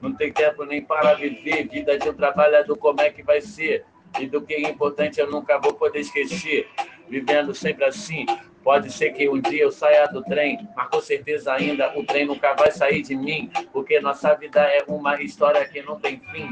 Não 0.00 0.12
tem 0.12 0.32
tempo 0.32 0.64
nem 0.64 0.82
para 0.82 1.14
viver, 1.14 1.68
vida 1.68 1.98
de 1.98 2.08
um 2.08 2.14
trabalhador, 2.14 2.76
como 2.76 3.00
é 3.00 3.10
que 3.10 3.22
vai 3.22 3.40
ser? 3.40 3.84
E 4.18 4.26
do 4.26 4.40
que 4.40 4.54
é 4.54 4.70
importante 4.70 5.20
eu 5.20 5.30
nunca 5.30 5.58
vou 5.58 5.74
poder 5.74 6.00
esquecer. 6.00 6.68
Vivendo 7.08 7.54
sempre 7.54 7.84
assim, 7.84 8.26
Pode 8.66 8.92
ser 8.92 9.12
que 9.12 9.28
um 9.28 9.40
dia 9.40 9.62
eu 9.62 9.70
saia 9.70 10.08
do 10.08 10.20
trem, 10.24 10.68
mas 10.74 10.88
com 10.88 11.00
certeza 11.00 11.52
ainda 11.52 11.96
o 11.96 12.02
trem 12.02 12.26
nunca 12.26 12.52
vai 12.54 12.72
sair 12.72 13.00
de 13.00 13.14
mim, 13.14 13.48
porque 13.72 14.00
nossa 14.00 14.34
vida 14.34 14.60
é 14.60 14.82
uma 14.88 15.22
história 15.22 15.64
que 15.68 15.80
não 15.82 16.00
tem 16.00 16.20
fim. 16.32 16.50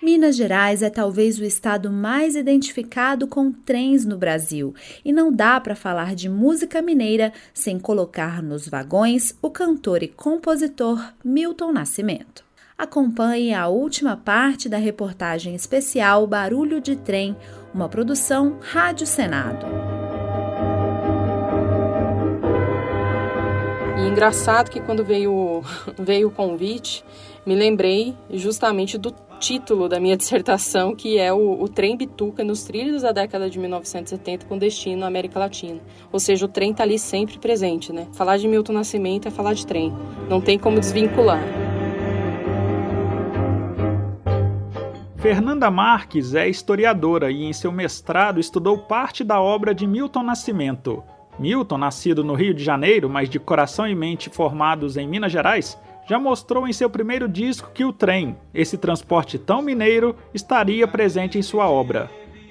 Minas 0.00 0.36
Gerais 0.36 0.80
é 0.80 0.88
talvez 0.88 1.40
o 1.40 1.44
estado 1.44 1.90
mais 1.90 2.36
identificado 2.36 3.26
com 3.26 3.50
trens 3.50 4.06
no 4.06 4.16
Brasil, 4.16 4.76
e 5.04 5.12
não 5.12 5.32
dá 5.32 5.60
para 5.60 5.74
falar 5.74 6.14
de 6.14 6.28
música 6.28 6.80
mineira 6.80 7.32
sem 7.52 7.80
colocar 7.80 8.40
nos 8.40 8.68
vagões 8.68 9.36
o 9.42 9.50
cantor 9.50 10.04
e 10.04 10.08
compositor 10.08 11.04
Milton 11.24 11.72
Nascimento. 11.72 12.44
Acompanhe 12.78 13.52
a 13.52 13.66
última 13.66 14.16
parte 14.16 14.68
da 14.68 14.78
reportagem 14.78 15.56
especial 15.56 16.28
Barulho 16.28 16.80
de 16.80 16.94
Trem, 16.94 17.36
uma 17.74 17.88
produção 17.88 18.56
Rádio 18.60 19.04
Senado. 19.04 19.95
Engraçado 24.06 24.70
que 24.70 24.80
quando 24.80 25.04
veio, 25.04 25.62
veio 25.98 26.28
o 26.28 26.30
convite, 26.30 27.04
me 27.44 27.54
lembrei 27.54 28.16
justamente 28.30 28.96
do 28.96 29.12
título 29.40 29.88
da 29.88 29.98
minha 29.98 30.16
dissertação, 30.16 30.94
que 30.94 31.18
é 31.18 31.32
o, 31.32 31.60
o 31.60 31.68
trem 31.68 31.96
bituca 31.96 32.44
nos 32.44 32.62
trilhos 32.62 33.02
da 33.02 33.12
década 33.12 33.50
de 33.50 33.58
1970 33.58 34.46
com 34.46 34.56
destino 34.56 35.04
à 35.04 35.08
América 35.08 35.38
Latina. 35.38 35.80
Ou 36.12 36.20
seja, 36.20 36.46
o 36.46 36.48
trem 36.48 36.70
está 36.70 36.84
ali 36.84 36.98
sempre 36.98 37.38
presente, 37.38 37.92
né? 37.92 38.06
Falar 38.12 38.36
de 38.38 38.46
Milton 38.46 38.74
Nascimento 38.74 39.26
é 39.26 39.30
falar 39.30 39.54
de 39.54 39.66
trem. 39.66 39.92
Não 40.28 40.40
tem 40.40 40.58
como 40.58 40.78
desvincular. 40.78 41.42
Fernanda 45.16 45.68
Marques 45.72 46.34
é 46.34 46.48
historiadora 46.48 47.32
e 47.32 47.42
em 47.42 47.52
seu 47.52 47.72
mestrado 47.72 48.38
estudou 48.38 48.78
parte 48.78 49.24
da 49.24 49.40
obra 49.40 49.74
de 49.74 49.84
Milton 49.84 50.22
Nascimento, 50.22 51.02
Milton, 51.38 51.78
nascido 51.78 52.24
no 52.24 52.34
Rio 52.34 52.54
de 52.54 52.64
Janeiro, 52.64 53.08
mas 53.08 53.28
de 53.28 53.38
coração 53.38 53.86
e 53.86 53.94
mente 53.94 54.30
formados 54.30 54.96
em 54.96 55.06
Minas 55.06 55.32
Gerais, 55.32 55.78
já 56.08 56.18
mostrou 56.18 56.66
em 56.66 56.72
seu 56.72 56.88
primeiro 56.88 57.28
disco 57.28 57.70
que 57.74 57.84
o 57.84 57.92
trem, 57.92 58.36
esse 58.54 58.78
transporte 58.78 59.38
tão 59.38 59.60
mineiro, 59.60 60.16
estaria 60.32 60.86
presente 60.86 61.38
em 61.38 61.42
sua 61.42 61.68
obra. 61.68 62.10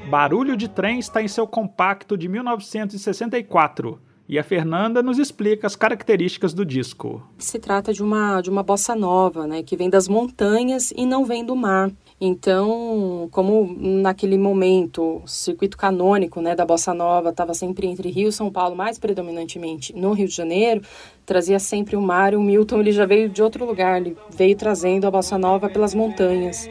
Barulho 0.10 0.56
de 0.56 0.67
Trem 0.67 1.00
está 1.00 1.21
em 1.21 1.28
seu 1.28 1.48
compacto 1.48 2.15
de 2.17 2.28
1964. 2.28 4.00
E 4.28 4.39
a 4.39 4.43
Fernanda 4.43 5.04
nos 5.04 5.19
explica 5.19 5.67
as 5.67 5.76
características 5.76 6.54
do 6.54 6.65
disco. 6.65 7.21
Se 7.38 7.60
trata 7.60 7.93
de 7.93 8.02
uma, 8.02 8.41
de 8.41 8.50
uma 8.50 8.63
bossa 8.63 8.95
nova, 8.95 9.45
né, 9.45 9.62
que 9.62 9.78
vem 9.78 9.89
das 9.89 10.08
montanhas 10.08 10.91
e 10.95 11.06
não 11.06 11.26
vem 11.26 11.45
do 11.45 11.56
mar. 11.56 11.91
Então, 12.26 13.30
como 13.32 13.76
naquele 13.80 14.36
momento 14.36 15.22
o 15.24 15.28
circuito 15.28 15.78
canônico 15.78 16.42
né, 16.42 16.56
da 16.56 16.66
Bossa 16.66 16.92
Nova 16.92 17.30
estava 17.30 17.54
sempre 17.54 17.86
entre 17.86 18.10
Rio 18.10 18.30
e 18.30 18.32
São 18.32 18.52
Paulo, 18.52 18.76
mais 18.76 18.98
predominantemente 18.98 19.96
no 19.96 20.12
Rio 20.12 20.28
de 20.28 20.34
Janeiro, 20.34 20.82
trazia 21.24 21.60
sempre 21.60 21.96
o 21.96 22.02
mar. 22.02 22.34
O 22.34 22.42
Milton 22.42 22.80
ele 22.80 22.92
já 22.92 23.06
veio 23.06 23.30
de 23.30 23.44
outro 23.44 23.64
lugar, 23.64 24.02
ele 24.02 24.18
veio 24.36 24.56
trazendo 24.56 25.06
a 25.06 25.12
Bossa 25.12 25.38
Nova 25.38 25.70
pelas 25.70 25.94
montanhas. 25.94 26.68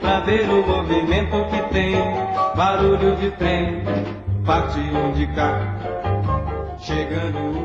Pra 0.00 0.20
ver 0.20 0.50
o 0.50 0.66
movimento 0.66 1.36
que 1.48 1.72
tem, 1.72 1.94
barulho 2.56 3.14
de 3.16 3.30
trem, 3.32 3.84
de 5.14 5.26
cá, 5.34 6.76
chegando 6.80 7.62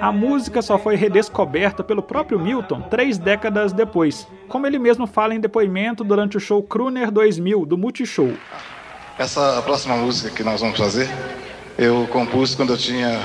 a 0.00 0.12
música 0.12 0.62
só 0.62 0.78
foi 0.78 0.94
redescoberta 0.94 1.82
pelo 1.82 2.02
próprio 2.02 2.38
Milton 2.38 2.80
três 2.82 3.18
décadas 3.18 3.72
depois, 3.72 4.28
como 4.48 4.66
ele 4.66 4.78
mesmo 4.78 5.06
fala 5.06 5.34
em 5.34 5.40
depoimento 5.40 6.02
durante 6.02 6.36
o 6.36 6.40
show 6.40 6.62
Kruner 6.62 7.10
2000 7.10 7.66
do 7.66 7.78
Multishow. 7.78 8.32
Essa 9.18 9.60
próxima 9.62 9.96
música 9.96 10.30
que 10.30 10.42
nós 10.42 10.60
vamos 10.60 10.78
fazer, 10.78 11.08
eu 11.76 12.08
compus 12.10 12.54
quando 12.54 12.72
eu 12.72 12.76
tinha 12.76 13.20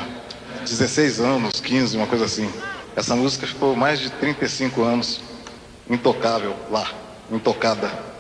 16 0.62 1.20
anos, 1.20 1.62
15, 1.62 1.98
uma 1.98 2.08
coisa 2.08 2.26
assim. 2.26 2.50
Essa 2.96 3.16
música 3.16 3.48
ficou 3.48 3.76
mais 3.76 4.00
de 4.00 4.10
35 4.12 4.84
anos 4.84 5.22
intocável 5.90 6.56
lá, 6.70 6.88
intocada. 7.32 8.13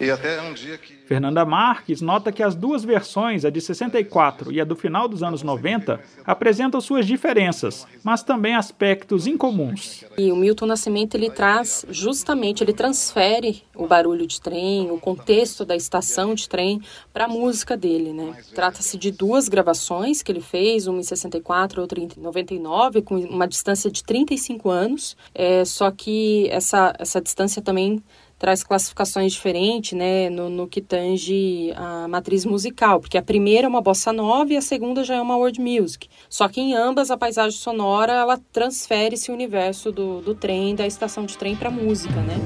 E 0.00 0.10
até 0.10 0.40
um 0.40 0.54
dia 0.54 0.78
que. 0.78 0.94
Fernanda 1.06 1.44
Marques 1.44 2.00
nota 2.00 2.32
que 2.32 2.42
as 2.42 2.54
duas 2.54 2.82
versões, 2.82 3.44
a 3.44 3.50
de 3.50 3.60
64 3.60 4.50
e 4.50 4.60
a 4.60 4.64
do 4.64 4.74
final 4.74 5.06
dos 5.06 5.22
anos 5.22 5.42
90, 5.42 6.00
apresentam 6.24 6.80
suas 6.80 7.06
diferenças, 7.06 7.86
mas 8.02 8.22
também 8.22 8.54
aspectos 8.54 9.26
incomuns. 9.26 10.04
E 10.16 10.32
o 10.32 10.36
Milton 10.36 10.66
Nascimento 10.66 11.16
ele 11.16 11.28
traz 11.28 11.84
justamente, 11.90 12.62
ele 12.62 12.72
transfere 12.72 13.62
o 13.74 13.86
barulho 13.86 14.26
de 14.26 14.40
trem, 14.40 14.90
o 14.90 14.98
contexto 14.98 15.64
da 15.64 15.76
estação 15.76 16.34
de 16.34 16.48
trem 16.48 16.80
para 17.12 17.24
a 17.24 17.28
música 17.28 17.76
dele, 17.76 18.12
né? 18.12 18.34
Trata-se 18.54 18.96
de 18.96 19.10
duas 19.10 19.48
gravações 19.48 20.22
que 20.22 20.32
ele 20.32 20.40
fez, 20.40 20.86
uma 20.86 21.00
em 21.00 21.02
64, 21.02 21.82
outra 21.82 22.00
em 22.00 22.08
99, 22.16 23.02
com 23.02 23.16
uma 23.16 23.46
distância 23.46 23.90
de 23.90 24.02
35 24.02 24.70
anos. 24.70 25.16
É, 25.34 25.64
só 25.64 25.90
que 25.90 26.48
essa 26.50 26.94
essa 26.98 27.20
distância 27.20 27.60
também 27.60 28.02
traz 28.40 28.64
classificações 28.64 29.34
diferentes, 29.34 29.92
né, 29.92 30.30
no, 30.30 30.48
no, 30.48 30.66
que 30.66 30.80
tange 30.80 31.70
a 31.76 32.08
matriz 32.08 32.46
musical, 32.46 32.98
porque 32.98 33.18
a 33.18 33.22
primeira 33.22 33.66
é 33.66 33.68
uma 33.68 33.82
bossa 33.82 34.14
nova 34.14 34.50
e 34.50 34.56
a 34.56 34.62
segunda 34.62 35.04
já 35.04 35.16
é 35.16 35.20
uma 35.20 35.36
world 35.36 35.60
music. 35.60 36.08
Só 36.28 36.48
que 36.48 36.58
em 36.58 36.74
ambas 36.74 37.10
a 37.10 37.18
paisagem 37.18 37.58
sonora 37.58 38.14
ela 38.14 38.40
transfere 38.50 39.14
esse 39.14 39.30
universo 39.30 39.92
do, 39.92 40.22
do 40.22 40.34
trem, 40.34 40.74
da 40.74 40.86
estação 40.86 41.26
de 41.26 41.36
trem 41.36 41.54
para 41.54 41.70
música, 41.70 42.18
né? 42.22 42.36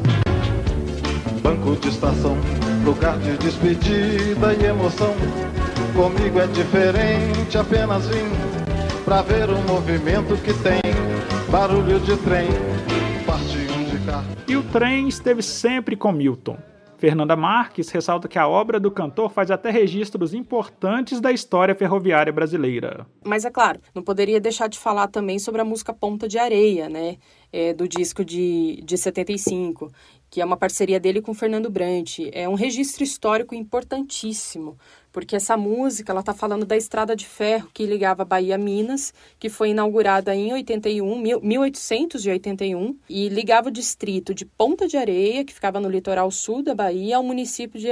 Banco 1.40 1.76
de 1.76 1.88
estação, 1.88 2.36
lugar 2.84 3.16
de 3.20 3.36
despedida 3.38 4.52
e 4.52 4.64
emoção. 4.64 5.14
Comigo 5.94 6.40
é 6.40 6.48
diferente, 6.48 7.56
apenas 7.56 8.08
vim 8.08 8.24
pra 9.04 9.22
ver 9.22 9.48
o 9.48 9.58
movimento 9.70 10.36
que 10.42 10.52
tem 10.54 10.80
barulho 11.52 12.00
de 12.00 12.16
trem 12.16 12.73
e 14.46 14.56
o 14.56 14.62
trem 14.64 15.08
esteve 15.08 15.42
sempre 15.42 15.96
com 15.96 16.12
Milton. 16.12 16.58
Fernanda 16.98 17.36
Marques 17.36 17.90
ressalta 17.90 18.28
que 18.28 18.38
a 18.38 18.48
obra 18.48 18.78
do 18.78 18.90
cantor 18.90 19.30
faz 19.30 19.50
até 19.50 19.70
registros 19.70 20.32
importantes 20.32 21.20
da 21.20 21.32
história 21.32 21.74
ferroviária 21.74 22.32
brasileira. 22.32 23.06
Mas 23.24 23.44
é 23.44 23.50
claro, 23.50 23.80
não 23.94 24.02
poderia 24.02 24.40
deixar 24.40 24.68
de 24.68 24.78
falar 24.78 25.08
também 25.08 25.38
sobre 25.38 25.60
a 25.60 25.64
música 25.64 25.92
Ponta 25.92 26.28
de 26.28 26.38
Areia, 26.38 26.88
né? 26.88 27.16
É, 27.52 27.72
do 27.72 27.86
disco 27.86 28.24
de, 28.24 28.82
de 28.84 28.98
75, 28.98 29.90
que 30.30 30.40
é 30.40 30.44
uma 30.44 30.56
parceria 30.56 30.98
dele 30.98 31.20
com 31.20 31.32
Fernando 31.32 31.70
Brant. 31.70 32.18
É 32.32 32.48
um 32.48 32.54
registro 32.54 33.04
histórico 33.04 33.54
importantíssimo, 33.54 34.76
porque 35.14 35.36
essa 35.36 35.56
música 35.56 36.10
ela 36.10 36.20
está 36.20 36.34
falando 36.34 36.66
da 36.66 36.76
estrada 36.76 37.14
de 37.14 37.24
ferro 37.24 37.70
que 37.72 37.86
ligava 37.86 38.24
Bahia 38.24 38.56
a 38.56 38.58
Minas, 38.58 39.14
que 39.38 39.48
foi 39.48 39.70
inaugurada 39.70 40.34
em 40.34 40.52
81, 40.52 41.40
1881, 41.40 42.98
e 43.08 43.28
ligava 43.28 43.68
o 43.68 43.70
distrito 43.70 44.34
de 44.34 44.44
Ponta 44.44 44.88
de 44.88 44.96
Areia, 44.96 45.44
que 45.44 45.54
ficava 45.54 45.78
no 45.78 45.88
litoral 45.88 46.28
sul 46.32 46.64
da 46.64 46.74
Bahia, 46.74 47.16
ao 47.16 47.22
município 47.22 47.78
de 47.78 47.90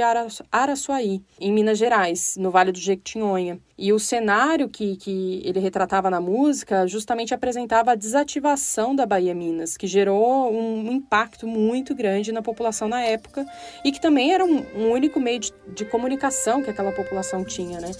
Araçuaí, 0.51 1.21
em 1.39 1.53
Minas 1.53 1.77
Gerais, 1.77 2.35
no 2.37 2.51
Vale 2.51 2.73
do 2.73 2.79
Jequitinhonha. 2.79 3.57
E 3.77 3.91
o 3.91 3.99
cenário 3.99 4.69
que, 4.69 4.97
que 4.97 5.41
ele 5.43 5.59
retratava 5.59 6.09
na 6.09 6.21
música 6.21 6.85
justamente 6.87 7.33
apresentava 7.33 7.93
a 7.93 7.95
desativação 7.95 8.93
da 8.95 9.05
Bahia 9.05 9.33
Minas, 9.33 9.77
que 9.77 9.87
gerou 9.87 10.53
um 10.53 10.91
impacto 10.91 11.47
muito 11.47 11.95
grande 11.95 12.31
na 12.31 12.41
população 12.41 12.87
na 12.87 13.01
época 13.01 13.45
e 13.83 13.91
que 13.91 13.99
também 13.99 14.31
era 14.31 14.45
um, 14.45 14.63
um 14.75 14.91
único 14.91 15.19
meio 15.19 15.39
de, 15.39 15.53
de 15.73 15.85
comunicação 15.85 16.61
que 16.61 16.69
aquela 16.69 16.91
população 16.91 17.12
tinha, 17.43 17.79
né? 17.79 17.91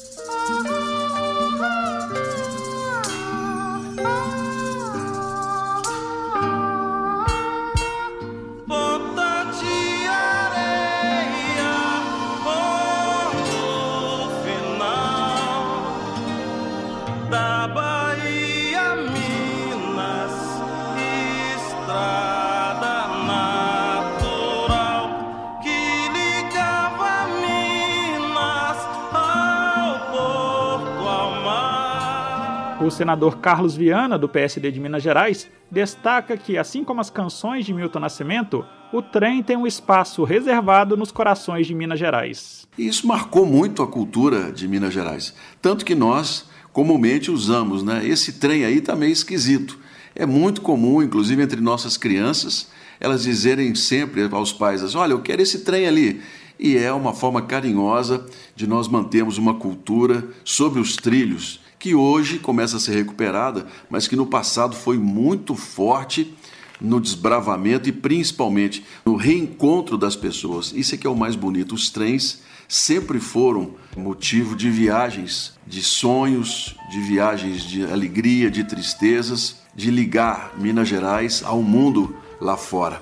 O 32.84 32.92
senador 32.92 33.38
Carlos 33.38 33.78
Viana, 33.78 34.20
do 34.20 34.28
PSD 34.28 34.70
de 34.70 34.78
Minas 34.78 35.02
Gerais, 35.02 35.48
destaca 35.72 36.36
que, 36.36 36.58
assim 36.58 36.84
como 36.84 37.00
as 37.00 37.10
canções 37.10 37.66
de 37.66 37.74
Milton 37.74 38.00
Nascimento, 38.00 38.66
o 38.92 39.02
trem 39.02 39.42
tem 39.42 39.56
um 39.56 39.66
espaço 39.66 40.26
reservado 40.26 40.98
nos 40.98 41.10
corações 41.10 41.66
de 41.66 41.74
Minas 41.74 41.98
Gerais. 41.98 42.68
Isso 42.78 43.08
marcou 43.08 43.46
muito 43.46 43.82
a 43.82 43.88
cultura 43.88 44.52
de 44.52 44.68
Minas 44.68 44.94
Gerais. 44.94 45.34
Tanto 45.62 45.86
que 45.86 45.96
nós 45.96 46.50
comumente 46.74 47.32
usamos, 47.32 47.84
né? 47.84 48.06
Esse 48.06 48.34
trem 48.34 48.66
aí 48.66 48.82
tá 48.82 48.98
meio 48.98 49.14
esquisito. 49.14 49.80
É 50.14 50.26
muito 50.26 50.60
comum, 50.60 51.02
inclusive 51.02 51.42
entre 51.42 51.62
nossas 51.62 51.96
crianças, 51.96 52.70
elas 53.00 53.24
dizerem 53.24 53.74
sempre 53.76 54.28
aos 54.30 54.52
pais: 54.52 54.94
olha, 54.94 55.14
eu 55.14 55.22
quero 55.22 55.42
esse 55.42 55.60
trem 55.60 55.88
ali. 55.88 56.22
E 56.60 56.78
é 56.78 56.92
uma 56.92 57.14
forma 57.14 57.42
carinhosa 57.42 58.26
de 58.58 58.68
nós 58.68 58.90
mantermos 58.90 59.38
uma 59.38 59.54
cultura 59.54 60.28
sobre 60.44 60.82
os 60.82 60.98
trilhos 60.98 61.63
que 61.84 61.94
hoje 61.94 62.40
começa 62.40 62.78
a 62.78 62.80
ser 62.80 62.96
recuperada, 62.96 63.68
mas 63.90 64.08
que 64.08 64.16
no 64.16 64.26
passado 64.26 64.74
foi 64.74 64.98
muito 64.98 65.54
forte 65.54 66.34
no 66.80 66.98
desbravamento 66.98 67.90
e 67.90 67.92
principalmente 67.92 68.86
no 69.06 69.18
reencontro 69.18 69.98
das 69.98 70.16
pessoas. 70.16 70.72
Isso 70.72 70.96
é 70.96 70.98
que 70.98 71.06
é 71.06 71.10
o 71.10 71.16
mais 71.16 71.36
bonito. 71.36 71.76
Os 71.76 71.90
trens 71.90 72.42
sempre 72.70 73.20
foram 73.20 73.72
motivo 73.98 74.56
de 74.56 74.70
viagens, 74.70 75.60
de 75.68 75.84
sonhos, 75.84 76.74
de 76.90 77.02
viagens 77.02 77.64
de 77.64 77.84
alegria, 77.84 78.50
de 78.50 78.64
tristezas, 78.64 79.58
de 79.76 79.92
ligar 79.92 80.54
Minas 80.58 80.88
Gerais 80.88 81.44
ao 81.44 81.62
mundo 81.62 82.16
lá 82.40 82.56
fora. 82.56 83.02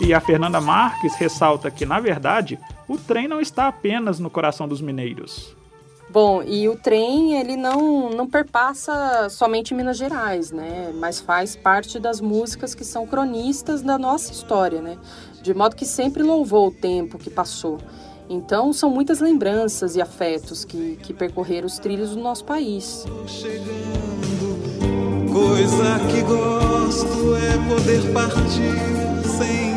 E 0.00 0.14
a 0.14 0.20
Fernanda 0.20 0.60
Marques 0.60 1.16
ressalta 1.16 1.68
que, 1.68 1.84
na 1.84 1.98
verdade, 1.98 2.60
o 2.86 2.96
trem 2.96 3.26
não 3.26 3.40
está 3.40 3.66
apenas 3.66 4.20
no 4.20 4.30
coração 4.30 4.68
dos 4.68 4.80
mineiros. 4.80 5.60
Bom, 6.12 6.42
e 6.42 6.68
o 6.68 6.76
trem, 6.76 7.38
ele 7.38 7.56
não, 7.56 8.10
não 8.10 8.28
perpassa 8.28 9.30
somente 9.30 9.72
Minas 9.72 9.96
Gerais, 9.96 10.52
né? 10.52 10.92
Mas 10.94 11.22
faz 11.22 11.56
parte 11.56 11.98
das 11.98 12.20
músicas 12.20 12.74
que 12.74 12.84
são 12.84 13.06
cronistas 13.06 13.80
da 13.80 13.96
nossa 13.96 14.30
história, 14.30 14.82
né? 14.82 14.98
De 15.40 15.54
modo 15.54 15.74
que 15.74 15.86
sempre 15.86 16.22
louvou 16.22 16.68
o 16.68 16.70
tempo 16.70 17.16
que 17.16 17.30
passou. 17.30 17.78
Então, 18.28 18.74
são 18.74 18.90
muitas 18.90 19.20
lembranças 19.20 19.96
e 19.96 20.02
afetos 20.02 20.66
que, 20.66 20.98
que 21.02 21.14
percorreram 21.14 21.66
os 21.66 21.78
trilhos 21.78 22.10
do 22.10 22.20
nosso 22.20 22.44
país. 22.44 23.06
Chegando, 23.26 23.72
coisa 25.32 25.98
que 26.10 26.20
gosto 26.20 27.36
é 27.36 27.74
poder 27.74 28.12
partir 28.12 29.28
sem 29.38 29.71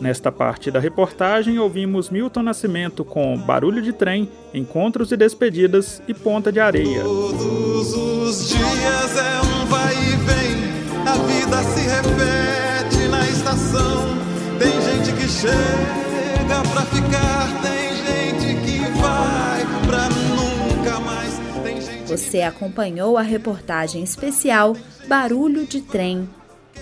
Nesta 0.00 0.30
parte 0.30 0.70
da 0.70 0.78
reportagem, 0.78 1.58
ouvimos 1.58 2.10
Milton 2.10 2.42
Nascimento 2.42 3.04
com 3.04 3.36
Barulho 3.36 3.80
de 3.80 3.92
Trem, 3.92 4.28
Encontros 4.52 5.10
e 5.10 5.16
Despedidas 5.16 6.02
e 6.06 6.12
Ponta 6.12 6.52
de 6.52 6.60
Areia. 6.60 7.02
Todos 7.02 7.94
os 7.94 8.48
dias 8.48 9.16
é 9.16 9.40
um 9.40 9.66
vai 9.66 9.94
e 9.94 10.16
vem, 10.16 11.06
a 11.06 11.16
vida 11.26 11.62
se 11.62 11.80
repete 11.80 13.08
na 13.08 13.26
estação. 13.26 14.16
Tem 14.58 14.72
gente 14.82 15.12
que 15.16 15.28
chega 15.28 16.62
pra 16.72 16.82
ficar, 16.82 17.48
tem 17.62 17.96
gente 17.96 18.60
que 18.66 18.78
vai 19.00 19.64
pra 19.86 20.08
nunca 20.10 21.00
mais. 21.00 21.40
Tem 21.64 21.80
gente 21.80 22.06
Você 22.06 22.42
acompanhou 22.42 23.16
a 23.16 23.22
reportagem 23.22 24.02
especial 24.02 24.76
Barulho 25.08 25.64
de 25.64 25.80
Trem. 25.80 26.28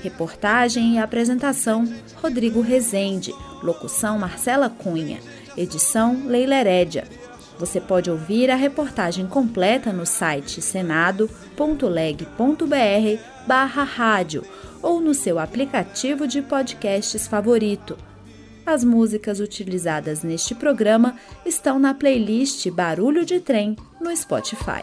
Reportagem 0.03 0.95
e 0.95 0.99
apresentação 0.99 1.89
Rodrigo 2.17 2.61
Rezende, 2.61 3.35
locução 3.63 4.19
Marcela 4.19 4.69
Cunha, 4.69 5.21
edição 5.57 6.27
Leila 6.27 6.57
Herédia. 6.57 7.05
Você 7.59 7.81
pode 7.81 8.11
ouvir 8.11 8.51
a 8.51 8.57
reportagem 8.57 9.27
completa 9.27 9.93
no 9.93 10.05
site 10.05 10.61
senado.leg.br 10.61 11.65
barra 13.47 13.85
rádio 13.85 14.45
ou 14.83 15.01
no 15.01 15.15
seu 15.15 15.39
aplicativo 15.39 16.27
de 16.27 16.43
podcasts 16.43 17.27
favorito. 17.27 17.97
As 18.67 18.83
músicas 18.83 19.41
utilizadas 19.41 20.23
neste 20.23 20.55
programa 20.55 21.17
estão 21.45 21.79
na 21.79 21.95
playlist 21.95 22.69
Barulho 22.71 23.25
de 23.25 23.39
Trem 23.39 23.77
no 24.01 24.15
Spotify. 24.17 24.83